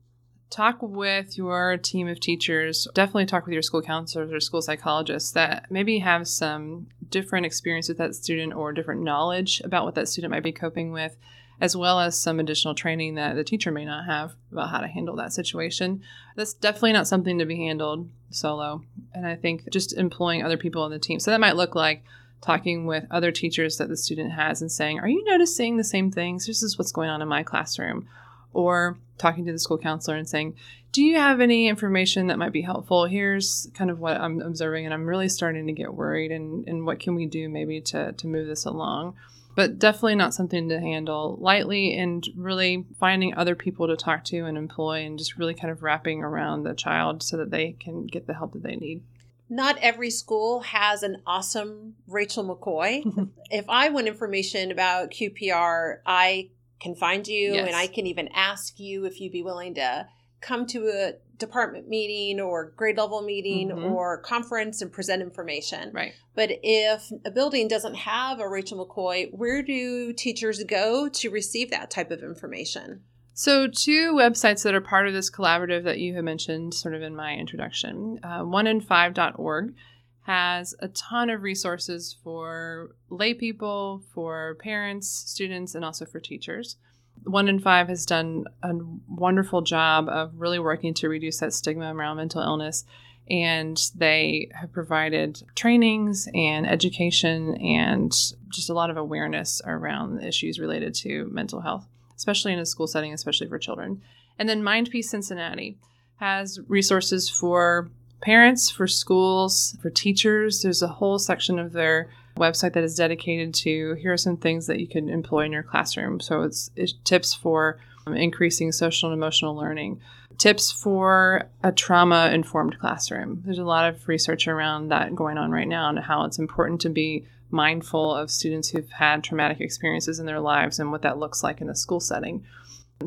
Talk 0.50 0.77
with 0.82 1.38
your 1.38 1.77
team 1.77 2.08
of 2.08 2.20
teachers. 2.20 2.88
Definitely 2.94 3.25
talk 3.25 3.46
with 3.46 3.54
your 3.54 3.62
school 3.62 3.82
counselors 3.82 4.32
or 4.32 4.39
school 4.39 4.62
psychologists 4.62 5.32
that 5.32 5.68
maybe 5.70 6.00
have 6.00 6.27
some 6.27 6.88
different 7.10 7.46
experience 7.46 7.88
with 7.89 7.98
that 7.98 8.15
student 8.15 8.54
or 8.54 8.74
different 8.74 9.01
knowledge 9.01 9.62
about 9.63 9.86
what 9.86 9.96
that 9.96 10.08
student 10.08 10.32
might 10.32 10.44
be 10.44 10.51
coping 10.51 10.92
with, 10.92 11.18
as 11.62 11.75
well 11.75 12.00
as 12.00 12.20
some 12.20 12.39
additional 12.39 12.75
training 12.75 13.15
that 13.15 13.36
the 13.36 13.44
teacher 13.44 13.72
may 13.72 13.86
not 13.86 14.06
have 14.06 14.34
about 14.51 14.70
how 14.70 14.80
to 14.80 14.88
handle 14.88 15.15
that 15.15 15.34
situation. 15.34 16.01
That's 16.36 16.54
definitely 16.54 16.94
not 16.94 17.08
something 17.08 17.38
to 17.39 17.46
be 17.46 17.58
handled 17.58 18.10
solo. 18.30 18.84
And 19.13 19.25
I 19.27 19.36
think 19.36 19.70
just 19.72 19.94
employing 19.94 20.44
other 20.44 20.58
people 20.58 20.84
on 20.84 20.92
the 20.92 21.00
team. 21.00 21.20
So 21.20 21.32
that 21.32 21.39
might 21.39 21.56
look 21.56 21.75
like 21.75 22.04
talking 22.45 22.85
with 22.85 23.05
other 23.09 23.31
teachers 23.31 23.77
that 23.77 23.89
the 23.89 23.97
student 23.97 24.31
has 24.33 24.61
and 24.61 24.71
saying, 24.71 24.99
Are 24.99 25.07
you 25.07 25.23
noticing 25.25 25.77
the 25.77 25.83
same 25.83 26.11
things? 26.11 26.45
This 26.45 26.61
is 26.61 26.77
what's 26.77 26.91
going 26.91 27.09
on 27.09 27.21
in 27.21 27.27
my 27.27 27.43
classroom. 27.43 28.07
Or 28.53 28.97
talking 29.17 29.45
to 29.45 29.51
the 29.51 29.59
school 29.59 29.77
counselor 29.77 30.15
and 30.15 30.29
saying, 30.29 30.55
Do 30.91 31.03
you 31.03 31.17
have 31.17 31.41
any 31.41 31.67
information 31.67 32.27
that 32.27 32.37
might 32.37 32.53
be 32.53 32.61
helpful? 32.61 33.05
Here's 33.05 33.67
kind 33.73 33.89
of 33.89 33.99
what 33.99 34.17
I'm 34.17 34.41
observing, 34.41 34.85
and 34.85 34.93
I'm 34.93 35.07
really 35.07 35.27
starting 35.27 35.65
to 35.67 35.73
get 35.73 35.93
worried. 35.93 36.31
And, 36.31 36.67
and 36.67 36.85
what 36.85 36.99
can 36.99 37.15
we 37.15 37.25
do 37.25 37.49
maybe 37.49 37.81
to, 37.81 38.13
to 38.13 38.27
move 38.27 38.47
this 38.47 38.65
along? 38.65 39.15
But 39.55 39.79
definitely 39.79 40.15
not 40.15 40.33
something 40.33 40.67
to 40.69 40.79
handle 40.79 41.37
lightly 41.39 41.97
and 41.97 42.27
really 42.35 42.85
finding 42.99 43.33
other 43.33 43.55
people 43.55 43.87
to 43.87 43.95
talk 43.95 44.25
to 44.25 44.45
and 44.45 44.57
employ 44.57 45.05
and 45.05 45.17
just 45.17 45.37
really 45.37 45.53
kind 45.53 45.71
of 45.71 45.81
wrapping 45.81 46.23
around 46.23 46.63
the 46.63 46.73
child 46.73 47.23
so 47.23 47.37
that 47.37 47.51
they 47.51 47.71
can 47.71 48.05
get 48.05 48.27
the 48.27 48.33
help 48.33 48.51
that 48.53 48.63
they 48.63 48.75
need. 48.75 49.01
Not 49.49 49.77
every 49.81 50.09
school 50.09 50.61
has 50.61 51.03
an 51.03 51.21
awesome 51.25 51.95
Rachel 52.07 52.43
McCoy. 52.43 53.29
if 53.51 53.65
I 53.69 53.89
want 53.89 54.07
information 54.07 54.71
about 54.71 55.11
QPR, 55.11 55.97
I 56.05 56.49
can 56.79 56.95
find 56.95 57.27
you 57.27 57.53
Yes. 57.53 57.67
and 57.67 57.75
I 57.75 57.87
can 57.87 58.07
even 58.07 58.27
ask 58.33 58.79
you 58.79 59.05
if 59.05 59.21
you'd 59.21 59.31
be 59.31 59.43
willing 59.43 59.75
to 59.75 60.07
come 60.41 60.65
to 60.67 60.87
a 60.89 61.13
department 61.37 61.87
meeting 61.89 62.39
or 62.39 62.71
grade 62.77 62.97
level 62.97 63.21
meeting 63.21 63.69
Mhm. 63.69 63.91
or 63.91 64.17
conference 64.19 64.81
and 64.81 64.91
present 64.91 65.21
information. 65.21 65.91
Right. 65.93 66.13
But 66.34 66.51
if 66.63 67.12
a 67.25 67.31
building 67.31 67.67
doesn't 67.67 67.95
have 67.95 68.39
a 68.39 68.47
Rachel 68.47 68.86
McCoy, 68.86 69.34
where 69.34 69.62
do 69.62 70.13
teachers 70.13 70.63
go 70.63 71.10
to 71.10 71.29
receive 71.29 71.71
that 71.71 71.91
type 71.91 72.10
of 72.12 72.23
information? 72.23 73.03
So, 73.38 73.67
two 73.67 74.13
websites 74.13 74.63
that 74.63 74.74
are 74.74 74.80
part 74.80 75.10
of 75.10 75.13
this 75.13 75.30
collaborative 75.30 75.84
that 75.84 76.00
you 76.00 76.15
have 76.15 76.24
mentioned 76.24 76.74
sort 76.74 76.95
of 76.95 77.02
in 77.02 77.17
my 77.17 77.34
introduction. 77.34 78.17
Uh, 78.24 78.43
oneinfive.org 78.43 79.74
has 80.21 80.74
a 80.80 80.88
ton 80.88 81.30
of 81.30 81.43
resources 81.43 82.15
for 82.24 82.95
lay 83.10 83.34
people, 83.34 84.02
for 84.13 84.56
parents, 84.62 85.10
students, 85.10 85.76
and 85.76 85.84
also 85.84 86.06
for 86.06 86.21
teachers. 86.21 86.78
One 87.26 87.50
in 87.50 87.60
Five 87.60 87.89
has 87.89 88.06
done 88.06 88.45
a 88.63 88.71
wonderful 89.10 89.62
job 89.62 90.08
of 90.08 90.32
really 90.38 90.60
working 90.60 90.93
to 90.93 91.10
reduce 91.10 91.39
that 91.39 91.52
stigma 91.52 91.93
around 91.93 92.15
mental 92.15 92.41
illness. 92.41 92.86
And 93.30 93.78
they 93.95 94.50
have 94.54 94.71
provided 94.71 95.43
trainings 95.56 96.30
and 96.34 96.65
education 96.65 97.58
and 97.58 98.13
just 98.48 98.69
a 98.69 98.74
lot 98.74 98.89
of 98.89 98.95
awareness 98.95 99.62
around 99.65 100.24
issues 100.24 100.58
related 100.58 100.95
to 100.95 101.28
mental 101.34 101.60
health 101.60 101.86
especially 102.17 102.54
in 102.54 102.60
a 102.60 102.65
school 102.65 102.88
setting, 102.88 103.13
especially 103.13 103.47
for 103.47 103.60
children. 103.60 104.01
And 104.38 104.49
then 104.49 104.63
Mind 104.63 104.89
Cincinnati 105.01 105.78
has 106.17 106.60
resources 106.67 107.30
for 107.30 107.89
parents, 108.21 108.69
for 108.69 108.88
schools, 108.88 109.78
for 109.82 109.89
teachers. 109.89 110.62
There's 110.62 110.82
a 110.82 110.88
whole 110.88 111.19
section 111.19 111.60
of 111.60 111.73
their 111.73 112.10
website 112.38 112.73
that 112.73 112.84
is 112.84 112.95
dedicated 112.95 113.54
to 113.54 113.93
here 113.95 114.13
are 114.13 114.17
some 114.17 114.38
things 114.38 114.67
that 114.67 114.80
you 114.80 114.88
can 114.88 115.10
employ 115.10 115.45
in 115.45 115.51
your 115.51 115.63
classroom. 115.63 116.19
So 116.19 116.41
it's, 116.41 116.69
it's 116.75 116.93
tips 117.04 117.34
for 117.34 117.80
um, 118.08 118.15
increasing 118.15 118.71
social 118.71 119.10
and 119.10 119.17
emotional 119.17 119.56
learning, 119.56 120.01
tips 120.38 120.71
for 120.71 121.47
a 121.63 121.71
trauma 121.71 122.32
informed 122.34 122.78
classroom. 122.80 123.41
There's 123.45 123.58
a 123.58 123.63
lot 123.63 123.88
of 123.88 124.08
research 124.08 124.47
around 124.47 124.89
that 124.89 125.15
going 125.15 125.38
on 125.38 125.51
right 125.51 125.67
now 125.67 125.89
and 125.89 125.99
how 125.99 126.25
it's 126.25 126.39
important 126.39 126.82
to 126.82 126.89
be 126.89 127.25
mindful 127.56 128.13
of 128.13 128.30
students 128.30 128.70
who've 128.70 128.91
had 128.91 129.24
traumatic 129.24 129.62
experiences 129.62 130.20
in 130.20 130.26
their 130.26 130.39
lives 130.39 130.78
and 130.78 130.91
what 130.91 131.02
that 131.02 131.18
looks 131.18 131.41
like 131.41 131.62
in 131.62 131.70
a 131.70 131.76
school 131.76 132.00
setting. 132.00 132.46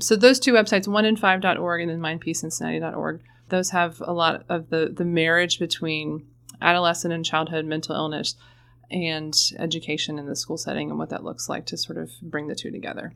So 0.01 0.17
those 0.17 0.41
two 0.41 0.55
websites, 0.55 0.89
oneinfive.org 0.89 1.81
and 1.81 1.91
then 1.91 2.01
mindpeacecincinnati.org, 2.01 3.21
those 3.51 3.71
have 3.71 4.01
a 4.01 4.13
lot 4.13 4.45
of 4.49 4.71
the, 4.71 4.93
the 4.95 5.05
marriage 5.05 5.59
between 5.59 6.27
adolescent 6.61 7.15
and 7.15 7.25
childhood 7.25 7.65
mental 7.65 7.95
illness 7.95 8.35
and 8.91 9.35
education 9.59 10.19
in 10.19 10.27
the 10.27 10.37
school 10.37 10.59
setting 10.59 10.91
and 10.91 10.99
what 10.99 11.11
that 11.11 11.25
looks 11.25 11.49
like 11.49 11.67
to 11.67 11.77
sort 11.77 11.99
of 11.99 12.11
bring 12.23 12.49
the 12.49 12.55
two 12.55 12.71
together. 12.71 13.13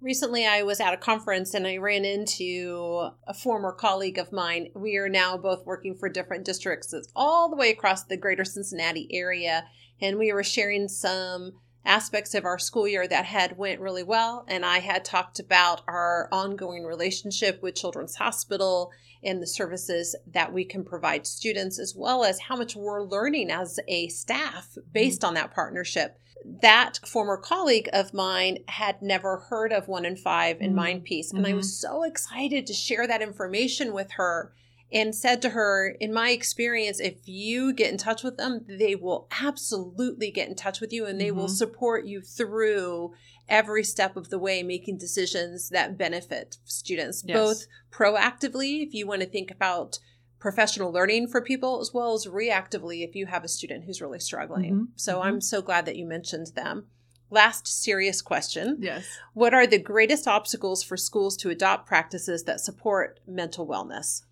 Recently, 0.00 0.44
I 0.44 0.62
was 0.62 0.80
at 0.80 0.92
a 0.92 0.98
conference 0.98 1.54
and 1.54 1.66
I 1.66 1.78
ran 1.78 2.04
into 2.04 3.08
a 3.26 3.32
former 3.32 3.72
colleague 3.72 4.18
of 4.18 4.32
mine. 4.32 4.68
We 4.74 4.96
are 4.96 5.08
now 5.08 5.38
both 5.38 5.64
working 5.64 5.94
for 5.94 6.10
different 6.10 6.44
districts 6.44 6.92
It's 6.92 7.08
all 7.16 7.48
the 7.48 7.56
way 7.56 7.70
across 7.70 8.04
the 8.04 8.18
greater 8.18 8.44
Cincinnati 8.44 9.08
area. 9.10 9.64
And 10.00 10.18
we 10.18 10.32
were 10.32 10.42
sharing 10.44 10.88
some 10.88 11.52
aspects 11.84 12.34
of 12.34 12.44
our 12.44 12.58
school 12.58 12.88
year 12.88 13.06
that 13.06 13.26
had 13.26 13.58
went 13.58 13.80
really 13.80 14.02
well. 14.02 14.44
And 14.48 14.64
I 14.64 14.78
had 14.78 15.04
talked 15.04 15.38
about 15.38 15.82
our 15.86 16.28
ongoing 16.32 16.84
relationship 16.84 17.62
with 17.62 17.74
Children's 17.74 18.16
Hospital 18.16 18.90
and 19.22 19.42
the 19.42 19.46
services 19.46 20.16
that 20.32 20.52
we 20.52 20.64
can 20.64 20.84
provide 20.84 21.26
students, 21.26 21.78
as 21.78 21.94
well 21.96 22.24
as 22.24 22.40
how 22.40 22.56
much 22.56 22.74
we're 22.76 23.02
learning 23.02 23.50
as 23.50 23.78
a 23.88 24.08
staff 24.08 24.76
based 24.92 25.24
on 25.24 25.34
that 25.34 25.54
partnership 25.54 26.18
that 26.60 27.00
former 27.06 27.38
colleague 27.38 27.88
of 27.94 28.12
mine 28.12 28.58
had 28.68 29.00
never 29.00 29.38
heard 29.48 29.72
of 29.72 29.88
one 29.88 30.04
in 30.04 30.14
five 30.14 30.60
in 30.60 30.72
Mhm. 30.72 30.74
mind 30.74 31.04
peace 31.04 31.32
and 31.32 31.46
i 31.46 31.52
Mhm. 31.52 31.56
was 31.56 31.74
so 31.74 32.02
excited 32.02 32.66
to 32.66 32.74
share 32.74 33.06
that 33.06 33.22
information 33.22 33.94
with 33.94 34.10
her 34.12 34.52
and 34.94 35.14
said 35.14 35.42
to 35.42 35.50
her 35.50 35.88
in 36.00 36.12
my 36.12 36.30
experience 36.30 37.00
if 37.00 37.16
you 37.28 37.72
get 37.74 37.90
in 37.90 37.98
touch 37.98 38.22
with 38.22 38.36
them 38.38 38.64
they 38.68 38.94
will 38.94 39.26
absolutely 39.42 40.30
get 40.30 40.48
in 40.48 40.54
touch 40.54 40.80
with 40.80 40.92
you 40.92 41.04
and 41.04 41.20
they 41.20 41.30
will 41.32 41.48
Mhm. 41.48 41.56
support 41.58 42.06
you 42.06 42.22
through 42.22 43.12
every 43.48 43.84
step 43.84 44.16
of 44.16 44.30
the 44.30 44.38
way 44.38 44.62
making 44.62 44.96
decisions 44.96 45.68
that 45.70 45.98
benefit 45.98 46.56
students 46.64 47.22
Yes. 47.26 47.36
both 47.36 47.66
proactively 47.90 48.86
if 48.86 48.94
you 48.94 49.06
want 49.06 49.20
to 49.20 49.28
think 49.28 49.50
about 49.50 49.98
professional 50.38 50.92
learning 50.92 51.26
for 51.26 51.40
people 51.40 51.80
as 51.80 51.92
well 51.92 52.14
as 52.14 52.26
reactively 52.26 53.02
if 53.06 53.14
you 53.16 53.26
have 53.26 53.44
a 53.44 53.48
student 53.48 53.84
who's 53.84 54.00
really 54.02 54.20
struggling. 54.20 54.74
Mhm. 54.74 54.88
So 54.94 55.16
Mhm. 55.18 55.24
I'm 55.24 55.40
so 55.40 55.62
glad 55.62 55.86
that 55.86 55.96
you 55.96 56.04
mentioned 56.06 56.48
them. 56.54 56.86
Last 57.30 57.66
serious 57.66 58.20
question. 58.20 58.76
Yes. 58.78 59.06
What 59.32 59.54
are 59.54 59.66
the 59.66 59.78
greatest 59.78 60.28
obstacles 60.28 60.82
for 60.82 60.96
schools 60.98 61.36
to 61.38 61.48
adopt 61.50 61.86
practices 61.88 62.44
that 62.44 62.60
support 62.60 63.20
mental 63.26 63.66
wellness? 63.66 64.22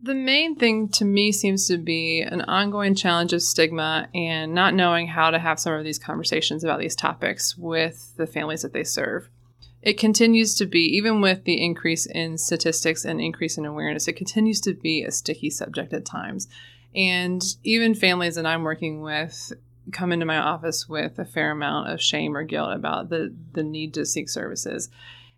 The 0.00 0.14
main 0.14 0.56
thing 0.56 0.88
to 0.90 1.04
me 1.04 1.32
seems 1.32 1.66
to 1.68 1.78
be 1.78 2.20
an 2.20 2.42
ongoing 2.42 2.94
challenge 2.94 3.32
of 3.32 3.42
stigma 3.42 4.08
and 4.14 4.54
not 4.54 4.74
knowing 4.74 5.08
how 5.08 5.30
to 5.30 5.38
have 5.38 5.58
some 5.58 5.72
of 5.72 5.84
these 5.84 5.98
conversations 5.98 6.62
about 6.62 6.80
these 6.80 6.94
topics 6.94 7.56
with 7.56 8.12
the 8.16 8.26
families 8.26 8.62
that 8.62 8.72
they 8.72 8.84
serve. 8.84 9.28
It 9.82 9.98
continues 9.98 10.54
to 10.56 10.66
be, 10.66 10.80
even 10.96 11.20
with 11.20 11.44
the 11.44 11.62
increase 11.62 12.06
in 12.06 12.38
statistics 12.38 13.04
and 13.04 13.20
increase 13.20 13.56
in 13.56 13.64
awareness, 13.64 14.08
it 14.08 14.14
continues 14.14 14.60
to 14.62 14.74
be 14.74 15.02
a 15.02 15.10
sticky 15.10 15.50
subject 15.50 15.92
at 15.92 16.04
times. 16.04 16.48
And 16.94 17.42
even 17.62 17.94
families 17.94 18.34
that 18.34 18.46
I'm 18.46 18.64
working 18.64 19.00
with 19.00 19.52
come 19.92 20.12
into 20.12 20.26
my 20.26 20.38
office 20.38 20.88
with 20.88 21.18
a 21.18 21.24
fair 21.24 21.52
amount 21.52 21.90
of 21.90 22.02
shame 22.02 22.36
or 22.36 22.42
guilt 22.42 22.72
about 22.72 23.08
the 23.08 23.34
the 23.52 23.62
need 23.62 23.94
to 23.94 24.04
seek 24.04 24.28
services. 24.28 24.90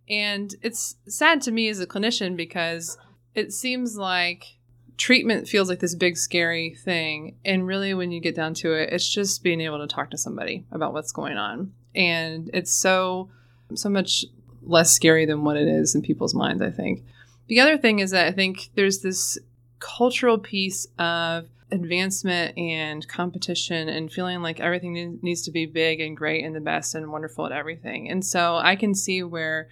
And 0.09 0.55
it's 0.63 0.97
sad 1.07 1.43
to 1.43 1.51
me 1.51 1.69
as 1.69 1.81
a 1.81 1.87
clinician 1.87 2.37
because 2.37 2.97
it 3.39 3.53
seems 3.53 3.97
like 3.97 4.57
treatment 4.97 5.47
feels 5.47 5.69
like 5.69 5.79
this 5.79 5.95
big 5.95 6.17
scary 6.17 6.75
thing 6.75 7.37
and 7.45 7.67
really 7.67 7.95
when 7.95 8.11
you 8.11 8.21
get 8.21 8.35
down 8.35 8.53
to 8.53 8.73
it 8.73 8.93
it's 8.93 9.09
just 9.09 9.45
being 9.45 9.61
able 9.61 9.79
to 9.79 9.87
talk 9.87 10.11
to 10.11 10.19
somebody 10.19 10.65
about 10.73 10.93
what's 10.93 11.13
going 11.13 11.37
on 11.37 11.73
and 11.95 12.51
it's 12.53 12.75
so 12.75 13.31
so 13.75 13.89
much 13.89 14.25
less 14.63 14.91
scary 14.91 15.25
than 15.25 15.45
what 15.45 15.57
it 15.57 15.69
is 15.69 15.95
in 15.95 16.03
people's 16.03 16.35
minds 16.35 16.61
i 16.61 16.71
think 16.71 17.05
the 17.47 17.61
other 17.61 17.79
thing 17.79 18.01
is 18.01 18.11
that 18.11 18.27
i 18.27 18.33
think 18.33 18.71
there's 18.75 18.99
this 18.99 19.39
cultural 19.79 20.37
piece 20.37 20.89
of 20.99 21.47
advancement 21.71 22.57
and 22.57 23.07
competition 23.09 23.89
and 23.89 24.11
feeling 24.11 24.43
like 24.43 24.61
everything 24.61 25.19
needs 25.23 25.43
to 25.43 25.51
be 25.51 25.67
big 25.67 26.01
and 26.01 26.17
great 26.17 26.45
and 26.45 26.55
the 26.55 26.61
best 26.61 26.95
and 26.95 27.11
wonderful 27.13 27.47
at 27.47 27.53
everything. 27.53 28.11
And 28.11 28.25
so 28.25 28.57
I 28.57 28.77
can 28.77 28.95
see 28.95 29.23
where 29.23 29.69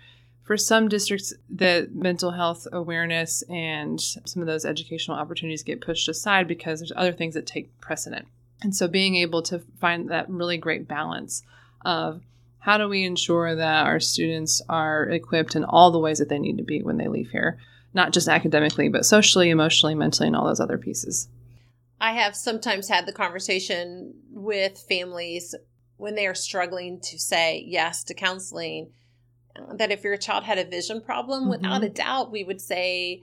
for 0.47 0.57
some 0.57 0.89
districts 0.89 1.35
the 1.51 1.91
mental 1.93 2.31
health 2.31 2.69
awareness 2.73 3.43
and 3.51 4.01
some 4.01 4.41
of 4.41 4.47
those 4.47 4.65
educational 4.65 5.19
opportunities 5.19 5.65
get 5.65 5.81
pushed 5.81 6.09
aside 6.09 6.47
because 6.47 6.79
there's 6.79 6.93
other 6.95 7.13
things 7.13 7.35
that 7.35 7.47
take 7.47 7.79
precedent. 7.81 8.27
And 8.63 8.75
so 8.75 8.87
being 8.87 9.17
able 9.17 9.43
to 9.43 9.59
find 9.81 10.09
that 10.09 10.31
really 10.31 10.57
great 10.57 10.87
balance 10.87 11.43
of 11.85 12.23
how 12.61 12.79
do 12.79 12.89
we 12.89 13.05
ensure 13.05 13.57
that 13.57 13.87
our 13.87 13.99
students 13.99 14.63
are 14.69 15.09
equipped 15.09 15.57
in 15.57 15.65
all 15.65 15.91
the 15.91 15.99
ways 15.99 16.19
that 16.19 16.29
they 16.29 16.39
need 16.39 16.59
to 16.59 16.65
be 16.65 16.81
when 16.81 16.97
they 16.97 17.09
leave 17.09 17.31
here, 17.31 17.59
not 17.93 18.13
just 18.13 18.29
academically, 18.29 18.89
but 18.89 19.05
socially, 19.05 19.51
emotionally, 19.51 19.97
mentally, 19.97 20.29
and 20.29 20.37
all 20.37 20.47
those 20.47 20.61
other 20.61 20.79
pieces. 20.79 21.29
I 22.01 22.13
have 22.13 22.37
sometimes 22.37 22.89
had 22.89 23.07
the 23.07 23.13
conversation 23.13 24.15
with 24.31 24.79
families 24.89 25.57
when 25.97 26.15
they 26.15 26.27
are 26.27 26.35
struggling 26.35 27.01
to 27.01 27.19
say 27.19 27.65
yes 27.67 28.05
to 28.05 28.15
counseling 28.15 28.91
that 29.75 29.91
if 29.91 30.05
your 30.05 30.17
child 30.17 30.45
had 30.45 30.59
a 30.59 30.65
vision 30.65 31.01
problem, 31.01 31.43
mm-hmm. 31.43 31.51
without 31.51 31.85
a 31.85 31.89
doubt, 31.89 32.33
we 32.33 32.45
would 32.45 32.61
say, 32.61 33.23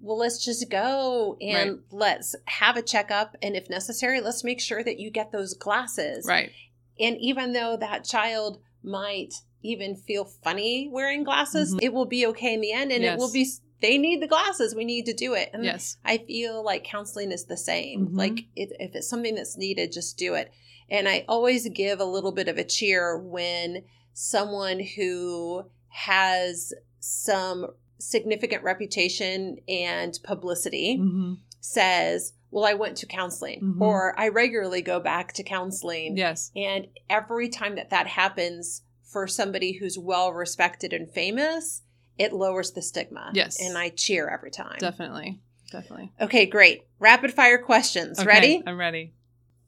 well, 0.00 0.18
let's 0.18 0.44
just 0.44 0.70
go 0.70 1.36
and 1.40 1.70
right. 1.70 1.80
let's 1.90 2.36
have 2.46 2.76
a 2.76 2.82
checkup. 2.82 3.36
And 3.42 3.56
if 3.56 3.68
necessary, 3.68 4.20
let's 4.20 4.44
make 4.44 4.60
sure 4.60 4.82
that 4.82 4.98
you 4.98 5.10
get 5.10 5.32
those 5.32 5.54
glasses. 5.54 6.26
Right. 6.26 6.52
And 7.00 7.16
even 7.18 7.52
though 7.52 7.76
that 7.76 8.04
child 8.04 8.60
might 8.82 9.34
even 9.62 9.96
feel 9.96 10.24
funny 10.24 10.88
wearing 10.92 11.24
glasses, 11.24 11.70
mm-hmm. 11.70 11.84
it 11.84 11.92
will 11.92 12.06
be 12.06 12.26
okay 12.26 12.54
in 12.54 12.60
the 12.60 12.72
end 12.72 12.92
and 12.92 13.02
yes. 13.02 13.14
it 13.14 13.18
will 13.18 13.32
be 13.32 13.46
they 13.80 13.98
need 13.98 14.20
the 14.20 14.28
glasses. 14.28 14.74
We 14.74 14.84
need 14.84 15.06
to 15.06 15.14
do 15.14 15.34
it. 15.34 15.50
And 15.52 15.64
yes. 15.64 15.98
I 16.04 16.18
feel 16.18 16.64
like 16.64 16.84
counseling 16.84 17.30
is 17.30 17.44
the 17.44 17.56
same. 17.56 18.06
Mm-hmm. 18.06 18.16
Like 18.16 18.38
it, 18.56 18.72
if 18.78 18.94
it's 18.94 19.08
something 19.08 19.34
that's 19.34 19.56
needed, 19.56 19.92
just 19.92 20.18
do 20.18 20.34
it. 20.34 20.50
And 20.90 21.08
I 21.08 21.24
always 21.28 21.68
give 21.68 22.00
a 22.00 22.04
little 22.04 22.32
bit 22.32 22.48
of 22.48 22.58
a 22.58 22.64
cheer 22.64 23.18
when 23.18 23.84
someone 24.20 24.80
who 24.80 25.64
has 25.90 26.74
some 26.98 27.68
significant 27.98 28.64
reputation 28.64 29.58
and 29.68 30.18
publicity 30.24 30.98
mm-hmm. 31.00 31.34
says, 31.60 32.32
well, 32.50 32.64
I 32.64 32.74
went 32.74 32.96
to 32.96 33.06
counseling 33.06 33.60
mm-hmm. 33.60 33.80
or 33.80 34.18
I 34.18 34.30
regularly 34.30 34.82
go 34.82 34.98
back 34.98 35.34
to 35.34 35.44
counseling. 35.44 36.16
Yes. 36.16 36.50
And 36.56 36.88
every 37.08 37.48
time 37.48 37.76
that 37.76 37.90
that 37.90 38.08
happens 38.08 38.82
for 39.04 39.28
somebody 39.28 39.74
who's 39.74 39.96
well 39.96 40.32
respected 40.32 40.92
and 40.92 41.08
famous, 41.08 41.82
it 42.18 42.32
lowers 42.32 42.72
the 42.72 42.82
stigma. 42.82 43.30
Yes. 43.34 43.62
And 43.62 43.78
I 43.78 43.90
cheer 43.90 44.28
every 44.28 44.50
time. 44.50 44.78
Definitely. 44.80 45.38
Definitely. 45.70 46.10
Okay, 46.20 46.46
great. 46.46 46.88
Rapid 46.98 47.34
fire 47.34 47.58
questions. 47.58 48.18
Okay, 48.18 48.26
ready? 48.26 48.62
I'm 48.66 48.80
ready. 48.80 49.12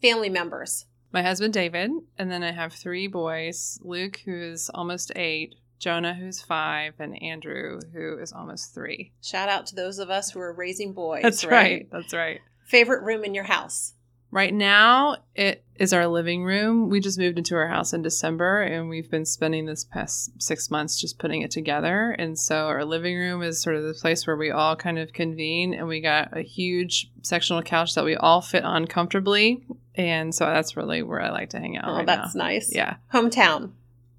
Family 0.03 0.29
members. 0.29 0.87
My 1.13 1.23
husband 1.23 1.53
David, 1.53 1.91
and 2.19 2.31
then 2.31 2.43
I 2.43 2.53
have 2.53 2.73
three 2.73 3.07
boys 3.07 3.79
Luke, 3.83 4.21
who's 4.25 4.71
almost 4.71 5.13
eight, 5.17 5.57
Jonah, 5.79 6.15
who's 6.15 6.43
five, 6.43 6.95
and 6.99 7.21
Andrew, 7.23 7.81
who 7.93 8.19
is 8.19 8.33
almost 8.33 8.75
three. 8.75 9.13
Shout 9.23 9.49
out 9.49 9.67
to 9.67 9.75
those 9.75 9.99
of 9.99 10.11
us 10.11 10.31
who 10.31 10.41
are 10.41 10.53
raising 10.53 10.93
boys. 10.93 11.23
That's 11.23 11.45
right. 11.45 11.53
right. 11.53 11.89
That's 11.91 12.15
right. 12.15 12.41
Favorite 12.67 13.03
room 13.03 13.25
in 13.25 13.35
your 13.35 13.45
house? 13.45 13.95
Right 14.33 14.55
now, 14.55 15.17
it 15.35 15.65
is 15.75 15.93
our 15.93 16.07
living 16.07 16.45
room. 16.45 16.89
We 16.89 17.01
just 17.01 17.19
moved 17.19 17.37
into 17.37 17.57
our 17.57 17.67
house 17.67 17.93
in 17.93 18.03
December 18.03 18.63
and 18.63 18.89
we've 18.89 19.11
been 19.11 19.25
spending 19.25 19.67
this 19.67 19.83
past 19.85 20.41
six 20.41 20.71
months 20.71 21.01
just 21.01 21.19
putting 21.19 21.43
it 21.43 21.51
together. 21.51 22.13
And 22.13 22.39
so, 22.39 22.67
our 22.67 22.85
living 22.85 23.17
room 23.17 23.43
is 23.43 23.61
sort 23.61 23.75
of 23.75 23.83
the 23.83 23.95
place 23.95 24.29
where 24.29 24.37
we 24.37 24.53
all 24.53 24.77
kind 24.77 25.01
of 25.01 25.13
convene 25.13 25.75
and 25.75 25.89
we 25.89 26.01
got 26.01 26.37
a 26.37 26.43
huge 26.43 27.11
sectional 27.23 27.63
couch 27.63 27.97
that 27.97 28.05
we 28.05 28.15
all 28.15 28.41
fit 28.41 28.65
on 28.65 28.87
comfortably. 28.87 29.65
And 29.97 30.33
so, 30.33 30.47
that's 30.47 30.77
really 30.77 31.03
where 31.03 31.21
I 31.21 31.31
like 31.31 31.51
to 31.51 31.59
hang 31.59 31.77
out. 31.77 31.89
Oh, 31.89 31.97
right 31.97 32.07
that's 32.07 32.37
now. 32.37 32.45
nice. 32.45 32.73
Yeah. 32.73 32.97
Hometown? 33.13 33.73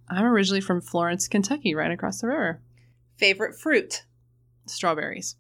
I'm 0.10 0.26
originally 0.26 0.60
from 0.60 0.82
Florence, 0.82 1.30
Kentucky, 1.30 1.74
right 1.74 1.92
across 1.92 2.20
the 2.20 2.28
river. 2.28 2.60
Favorite 3.16 3.56
fruit? 3.58 4.04
Strawberries 4.66 5.38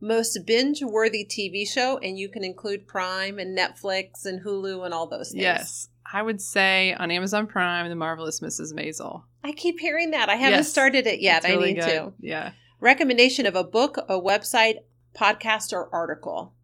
most 0.00 0.38
binge 0.46 0.82
worthy 0.82 1.24
TV 1.24 1.68
show, 1.68 1.98
and 1.98 2.18
you 2.18 2.28
can 2.28 2.44
include 2.44 2.86
Prime 2.86 3.38
and 3.38 3.56
Netflix 3.56 4.24
and 4.24 4.44
Hulu 4.44 4.84
and 4.84 4.94
all 4.94 5.06
those 5.06 5.30
things. 5.30 5.42
Yes. 5.42 5.88
I 6.10 6.22
would 6.22 6.40
say 6.40 6.94
on 6.94 7.10
Amazon 7.10 7.46
Prime, 7.46 7.88
The 7.88 7.94
Marvelous 7.94 8.40
Mrs. 8.40 8.72
Maisel. 8.72 9.24
I 9.44 9.52
keep 9.52 9.78
hearing 9.78 10.12
that. 10.12 10.28
I 10.28 10.36
haven't 10.36 10.60
yes. 10.60 10.70
started 10.70 11.06
it 11.06 11.20
yet. 11.20 11.44
Really 11.44 11.70
I 11.70 11.72
need 11.72 11.80
good. 11.80 11.86
to. 11.86 12.12
Yeah. 12.20 12.52
Recommendation 12.80 13.44
of 13.46 13.56
a 13.56 13.64
book, 13.64 13.98
a 14.08 14.18
website, 14.20 14.76
podcast, 15.14 15.72
or 15.72 15.92
article. 15.92 16.54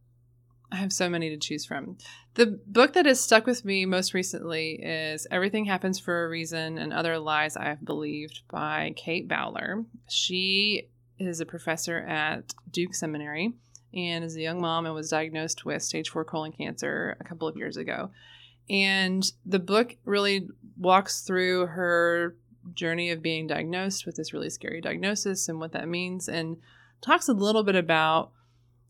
I 0.73 0.77
have 0.77 0.92
so 0.92 1.09
many 1.09 1.29
to 1.31 1.37
choose 1.37 1.64
from. 1.64 1.99
The 2.35 2.59
book 2.66 2.94
that 2.94 3.07
has 3.07 3.20
stuck 3.20 3.47
with 3.47 3.64
me 3.64 3.87
most 3.87 4.12
recently 4.12 4.81
is 4.83 5.27
Everything 5.31 5.66
Happens 5.66 6.01
for 6.01 6.25
a 6.25 6.29
Reason 6.29 6.79
and 6.79 6.92
Other 6.92 7.18
Lies 7.18 7.57
I 7.57 7.66
Have 7.66 7.85
Believed 7.85 8.42
by 8.51 8.92
Kate 8.97 9.29
Bowler. 9.29 9.85
She 10.09 10.88
is 11.18 11.40
a 11.40 11.46
professor 11.46 11.98
at 11.98 12.55
Duke 12.70 12.94
Seminary 12.94 13.55
and 13.92 14.24
is 14.24 14.37
a 14.37 14.42
young 14.42 14.61
mom 14.61 14.87
and 14.87 14.94
was 14.94 15.11
diagnosed 15.11 15.64
with 15.64 15.83
stage 15.83 16.11
four 16.11 16.24
colon 16.24 16.53
cancer 16.53 17.16
a 17.20 17.24
couple 17.24 17.46
of 17.46 17.57
years 17.57 17.77
ago. 17.77 18.11
And 18.68 19.24
the 19.44 19.59
book 19.59 19.96
really 20.05 20.48
walks 20.77 21.20
through 21.20 21.66
her 21.66 22.37
journey 22.72 23.11
of 23.11 23.22
being 23.22 23.46
diagnosed 23.46 24.07
with 24.07 24.16
this 24.16 24.33
really 24.33 24.50
scary 24.50 24.81
diagnosis 24.81 25.48
and 25.48 25.61
what 25.61 25.72
that 25.72 25.88
means, 25.88 26.29
and 26.29 26.57
talks 27.03 27.29
a 27.29 27.35
little 27.35 27.62
bit 27.62 27.77
about 27.77 28.31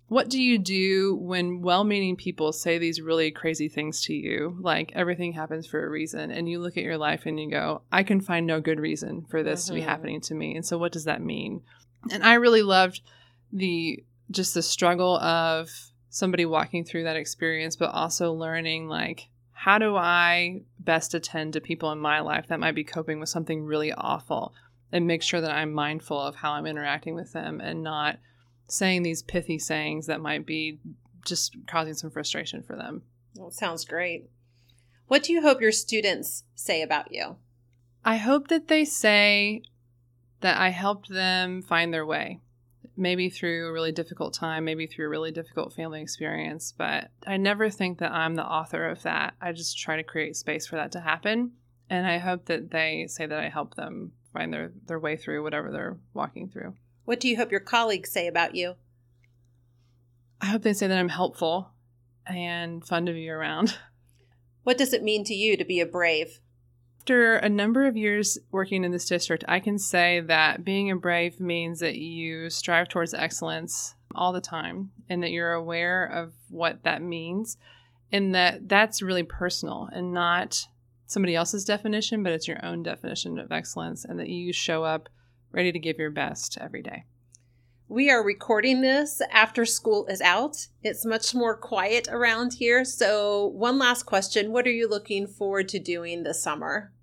what 0.08 0.28
do 0.28 0.40
you 0.40 0.58
do 0.58 1.16
when 1.16 1.62
well-meaning 1.62 2.14
people 2.14 2.52
say 2.52 2.78
these 2.78 3.00
really 3.00 3.30
crazy 3.30 3.68
things 3.68 4.02
to 4.02 4.14
you 4.14 4.56
like 4.60 4.92
everything 4.94 5.32
happens 5.32 5.66
for 5.66 5.84
a 5.84 5.88
reason 5.88 6.30
and 6.30 6.48
you 6.48 6.60
look 6.60 6.76
at 6.76 6.84
your 6.84 6.98
life 6.98 7.24
and 7.26 7.40
you 7.40 7.50
go 7.50 7.80
i 7.90 8.02
can 8.02 8.20
find 8.20 8.46
no 8.46 8.60
good 8.60 8.78
reason 8.78 9.24
for 9.30 9.42
this 9.42 9.62
mm-hmm. 9.62 9.68
to 9.68 9.74
be 9.74 9.80
mm-hmm. 9.80 9.88
happening 9.88 10.20
to 10.20 10.34
me 10.34 10.54
and 10.54 10.66
so 10.66 10.76
what 10.76 10.92
does 10.92 11.04
that 11.04 11.22
mean 11.22 11.62
and 12.10 12.22
I 12.22 12.34
really 12.34 12.62
loved 12.62 13.00
the 13.52 14.04
just 14.30 14.54
the 14.54 14.62
struggle 14.62 15.18
of 15.18 15.70
somebody 16.08 16.46
walking 16.46 16.84
through 16.84 17.04
that 17.04 17.16
experience, 17.16 17.76
but 17.76 17.90
also 17.90 18.32
learning 18.32 18.88
like 18.88 19.28
how 19.52 19.78
do 19.78 19.96
I 19.96 20.62
best 20.78 21.14
attend 21.14 21.54
to 21.54 21.60
people 21.60 21.90
in 21.92 21.98
my 21.98 22.20
life 22.20 22.48
that 22.48 22.60
might 22.60 22.74
be 22.74 22.84
coping 22.84 23.18
with 23.20 23.28
something 23.28 23.64
really 23.64 23.92
awful 23.92 24.54
and 24.92 25.06
make 25.06 25.22
sure 25.22 25.40
that 25.40 25.50
I'm 25.50 25.72
mindful 25.72 26.20
of 26.20 26.36
how 26.36 26.52
I'm 26.52 26.66
interacting 26.66 27.14
with 27.14 27.32
them 27.32 27.60
and 27.60 27.82
not 27.82 28.18
saying 28.68 29.02
these 29.02 29.22
pithy 29.22 29.58
sayings 29.58 30.06
that 30.06 30.20
might 30.20 30.46
be 30.46 30.78
just 31.24 31.56
causing 31.66 31.94
some 31.94 32.10
frustration 32.10 32.62
for 32.62 32.76
them. 32.76 33.02
Well, 33.36 33.50
sounds 33.50 33.84
great. 33.84 34.28
What 35.08 35.22
do 35.22 35.32
you 35.32 35.42
hope 35.42 35.60
your 35.60 35.72
students 35.72 36.44
say 36.54 36.82
about 36.82 37.12
you? 37.12 37.36
I 38.04 38.16
hope 38.16 38.48
that 38.48 38.68
they 38.68 38.84
say 38.84 39.62
that 40.44 40.60
I 40.60 40.68
helped 40.68 41.08
them 41.08 41.62
find 41.62 41.92
their 41.92 42.04
way. 42.04 42.38
Maybe 42.98 43.30
through 43.30 43.66
a 43.66 43.72
really 43.72 43.92
difficult 43.92 44.34
time, 44.34 44.66
maybe 44.66 44.86
through 44.86 45.06
a 45.06 45.08
really 45.08 45.32
difficult 45.32 45.72
family 45.72 46.02
experience, 46.02 46.74
but 46.76 47.08
I 47.26 47.38
never 47.38 47.70
think 47.70 47.98
that 48.00 48.12
I'm 48.12 48.34
the 48.34 48.44
author 48.44 48.90
of 48.90 49.02
that. 49.04 49.36
I 49.40 49.52
just 49.52 49.78
try 49.78 49.96
to 49.96 50.02
create 50.02 50.36
space 50.36 50.66
for 50.66 50.76
that 50.76 50.92
to 50.92 51.00
happen. 51.00 51.52
And 51.88 52.06
I 52.06 52.18
hope 52.18 52.44
that 52.44 52.70
they 52.70 53.06
say 53.08 53.24
that 53.24 53.38
I 53.38 53.48
help 53.48 53.74
them 53.74 54.12
find 54.34 54.52
their, 54.52 54.70
their 54.84 55.00
way 55.00 55.16
through 55.16 55.42
whatever 55.42 55.72
they're 55.72 55.96
walking 56.12 56.50
through. 56.50 56.74
What 57.06 57.20
do 57.20 57.28
you 57.28 57.38
hope 57.38 57.50
your 57.50 57.60
colleagues 57.60 58.12
say 58.12 58.26
about 58.26 58.54
you? 58.54 58.74
I 60.42 60.46
hope 60.46 60.60
they 60.60 60.74
say 60.74 60.88
that 60.88 60.98
I'm 60.98 61.08
helpful 61.08 61.70
and 62.26 62.86
fun 62.86 63.06
to 63.06 63.14
be 63.14 63.30
around. 63.30 63.78
What 64.62 64.78
does 64.78 64.94
it 64.94 65.02
mean 65.02 65.24
to 65.24 65.34
you 65.34 65.58
to 65.58 65.64
be 65.66 65.80
a 65.80 65.84
brave? 65.86 66.40
After 67.04 67.36
a 67.36 67.50
number 67.50 67.86
of 67.86 67.98
years 67.98 68.38
working 68.50 68.82
in 68.82 68.90
this 68.90 69.04
district, 69.04 69.44
I 69.46 69.60
can 69.60 69.78
say 69.78 70.20
that 70.20 70.64
being 70.64 70.90
a 70.90 70.96
brave 70.96 71.38
means 71.38 71.80
that 71.80 71.96
you 71.96 72.48
strive 72.48 72.88
towards 72.88 73.12
excellence 73.12 73.94
all 74.14 74.32
the 74.32 74.40
time 74.40 74.90
and 75.10 75.22
that 75.22 75.30
you're 75.30 75.52
aware 75.52 76.06
of 76.06 76.32
what 76.48 76.82
that 76.84 77.02
means 77.02 77.58
and 78.10 78.34
that 78.34 78.70
that's 78.70 79.02
really 79.02 79.22
personal 79.22 79.86
and 79.92 80.14
not 80.14 80.66
somebody 81.06 81.34
else's 81.34 81.66
definition, 81.66 82.22
but 82.22 82.32
it's 82.32 82.48
your 82.48 82.64
own 82.64 82.82
definition 82.82 83.38
of 83.38 83.52
excellence 83.52 84.06
and 84.06 84.18
that 84.18 84.30
you 84.30 84.50
show 84.50 84.82
up 84.82 85.10
ready 85.52 85.72
to 85.72 85.78
give 85.78 85.98
your 85.98 86.10
best 86.10 86.56
every 86.58 86.80
day. 86.80 87.04
we 87.86 88.10
are 88.10 88.24
recording 88.24 88.80
this 88.80 89.20
after 89.30 89.66
school 89.66 90.06
is 90.06 90.22
out. 90.22 90.68
It's 90.82 91.04
much 91.04 91.34
more 91.34 91.54
quiet 91.54 92.08
around 92.10 92.54
here. 92.54 92.82
So, 92.82 93.48
one 93.48 93.78
last 93.78 94.04
question 94.04 94.52
What 94.52 94.66
are 94.66 94.72
you 94.72 94.88
looking 94.88 95.26
forward 95.26 95.68
to 95.68 95.78
doing 95.78 96.22
this 96.22 96.42
summer? 96.42 96.93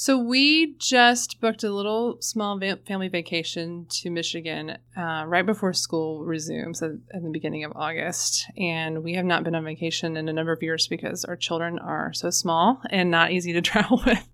So 0.00 0.16
we 0.16 0.76
just 0.78 1.40
booked 1.40 1.64
a 1.64 1.72
little 1.72 2.18
small 2.20 2.56
va- 2.56 2.78
family 2.86 3.08
vacation 3.08 3.84
to 3.90 4.10
Michigan 4.10 4.78
uh, 4.96 5.24
right 5.26 5.44
before 5.44 5.72
school 5.72 6.24
resumes 6.24 6.80
at, 6.80 6.92
at, 7.12 7.24
the 7.24 7.30
beginning 7.30 7.64
of 7.64 7.72
August, 7.74 8.46
and 8.56 9.02
we 9.02 9.14
have 9.14 9.24
not 9.24 9.42
been 9.42 9.56
on 9.56 9.64
vacation 9.64 10.16
in 10.16 10.28
a 10.28 10.32
number 10.32 10.52
of 10.52 10.62
years 10.62 10.86
because 10.86 11.24
our 11.24 11.34
children 11.34 11.80
are 11.80 12.12
so 12.12 12.30
small 12.30 12.80
and 12.90 13.10
not 13.10 13.32
easy 13.32 13.52
to 13.54 13.60
travel 13.70 14.00
with, 14.06 14.24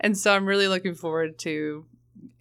and 0.00 0.18
so 0.18 0.34
I'm 0.34 0.44
really 0.44 0.68
looking 0.68 0.94
forward 0.94 1.38
to 1.38 1.86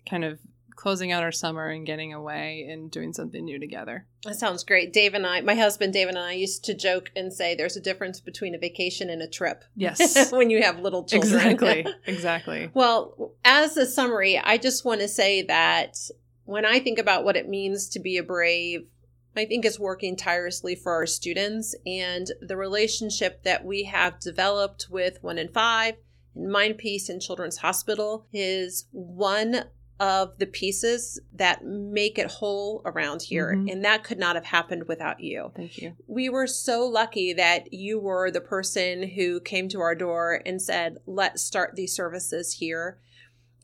kind 0.05 0.25
of 0.25 0.41
closing 0.75 1.11
out 1.11 1.23
our 1.23 1.31
summer 1.31 1.67
and 1.67 1.85
getting 1.85 2.13
away 2.13 2.67
and 2.69 2.91
doing 2.91 3.13
something 3.13 3.43
new 3.43 3.59
together. 3.59 4.05
That 4.23 4.35
sounds 4.35 4.63
great. 4.63 4.93
Dave 4.93 5.13
and 5.13 5.25
I, 5.25 5.41
my 5.41 5.55
husband 5.55 5.93
Dave 5.93 6.07
and 6.07 6.17
I 6.17 6.33
used 6.33 6.65
to 6.65 6.73
joke 6.73 7.11
and 7.15 7.33
say 7.33 7.55
there's 7.55 7.77
a 7.77 7.81
difference 7.81 8.19
between 8.19 8.55
a 8.55 8.59
vacation 8.59 9.09
and 9.09 9.21
a 9.21 9.27
trip. 9.27 9.63
Yes. 9.75 10.31
when 10.31 10.49
you 10.49 10.61
have 10.61 10.79
little 10.79 11.03
children. 11.03 11.33
Exactly. 11.33 11.85
Exactly. 12.07 12.69
well, 12.73 13.33
as 13.43 13.77
a 13.77 13.85
summary, 13.85 14.37
I 14.37 14.57
just 14.57 14.85
want 14.85 15.01
to 15.01 15.07
say 15.07 15.43
that 15.43 15.97
when 16.45 16.65
I 16.65 16.79
think 16.79 16.99
about 16.99 17.23
what 17.23 17.35
it 17.35 17.49
means 17.49 17.89
to 17.89 17.99
be 17.99 18.17
a 18.17 18.23
brave, 18.23 18.87
I 19.35 19.45
think 19.45 19.65
it's 19.65 19.79
working 19.79 20.15
tirelessly 20.15 20.75
for 20.75 20.93
our 20.93 21.05
students 21.05 21.75
and 21.85 22.27
the 22.41 22.55
relationship 22.55 23.43
that 23.43 23.65
we 23.65 23.83
have 23.83 24.19
developed 24.19 24.87
with 24.89 25.21
One 25.21 25.37
in 25.37 25.49
Five 25.49 25.95
and 26.35 26.51
Mind 26.51 26.77
Peace 26.77 27.09
and 27.09 27.21
Children's 27.21 27.57
Hospital 27.57 28.27
is 28.31 28.87
one 28.91 29.65
of 29.99 30.37
the 30.39 30.45
pieces 30.45 31.19
that 31.33 31.63
make 31.63 32.17
it 32.19 32.29
whole 32.29 32.81
around 32.85 33.21
here. 33.21 33.53
Mm-hmm. 33.55 33.69
And 33.69 33.85
that 33.85 34.03
could 34.03 34.19
not 34.19 34.35
have 34.35 34.45
happened 34.45 34.87
without 34.87 35.21
you. 35.21 35.51
Thank 35.55 35.77
you. 35.77 35.95
We 36.07 36.27
were 36.27 36.47
so 36.47 36.85
lucky 36.85 37.31
that 37.33 37.73
you 37.73 37.99
were 37.99 38.29
the 38.29 38.41
person 38.41 39.03
who 39.09 39.39
came 39.39 39.69
to 39.69 39.79
our 39.79 39.95
door 39.95 40.41
and 40.45 40.61
said, 40.61 40.97
let's 41.05 41.41
start 41.41 41.75
these 41.75 41.95
services 41.95 42.55
here. 42.55 42.99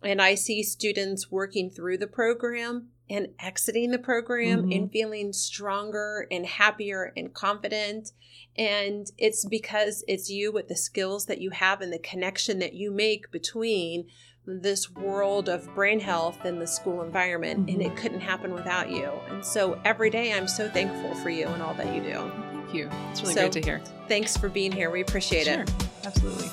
And 0.04 0.22
I 0.22 0.36
see 0.36 0.63
students 0.63 1.30
working 1.30 1.70
through 1.70 1.98
the 1.98 2.08
program 2.08 2.88
and 3.10 3.28
exiting 3.39 3.91
the 3.91 4.00
program 4.00 4.62
mm-hmm. 4.62 4.72
and 4.72 4.91
feeling 4.91 5.34
stronger 5.34 6.28
and 6.32 6.46
happier 6.46 7.12
and 7.17 7.34
confident. 7.34 8.13
And 8.58 9.08
it's 9.17 9.46
because 9.46 10.04
it's 10.08 10.30
you 10.30 10.52
with 10.54 10.70
the 10.70 10.78
skills 10.78 11.26
that 11.26 11.41
you 11.41 11.50
have 11.50 11.82
and 11.82 11.91
the 11.91 12.00
connection 12.00 12.60
that 12.60 12.74
you 12.74 12.89
make 12.89 13.30
between 13.32 14.08
this 14.45 14.89
world 14.91 15.49
of 15.49 15.73
brain 15.75 15.99
health 15.99 16.45
in 16.45 16.60
the 16.60 16.67
school 16.67 17.04
environment, 17.04 17.67
mm-hmm. 17.67 17.82
and 17.82 17.82
it 17.82 17.95
couldn't 17.95 18.21
happen 18.21 18.54
without 18.54 18.89
you. 18.89 19.12
And 19.30 19.45
so 19.45 19.80
every 19.86 20.10
day 20.10 20.34
I'm 20.34 20.47
so 20.47 20.69
thankful 20.69 21.13
for 21.15 21.30
you 21.30 21.47
and 21.47 21.62
all 21.62 21.73
that 21.75 21.93
you 21.93 22.01
do. 22.01 22.32
Thank 22.54 22.73
you. 22.73 22.89
It's 23.12 23.21
really 23.21 23.34
so, 23.34 23.41
great 23.41 23.51
to 23.54 23.62
hear. 23.62 23.82
Thanks 24.08 24.38
for 24.38 24.49
being 24.49 24.71
here. 24.71 24.89
We 24.89 25.01
appreciate 25.01 25.45
sure. 25.45 25.62
it. 25.62 25.71
Absolutely. 26.04 26.49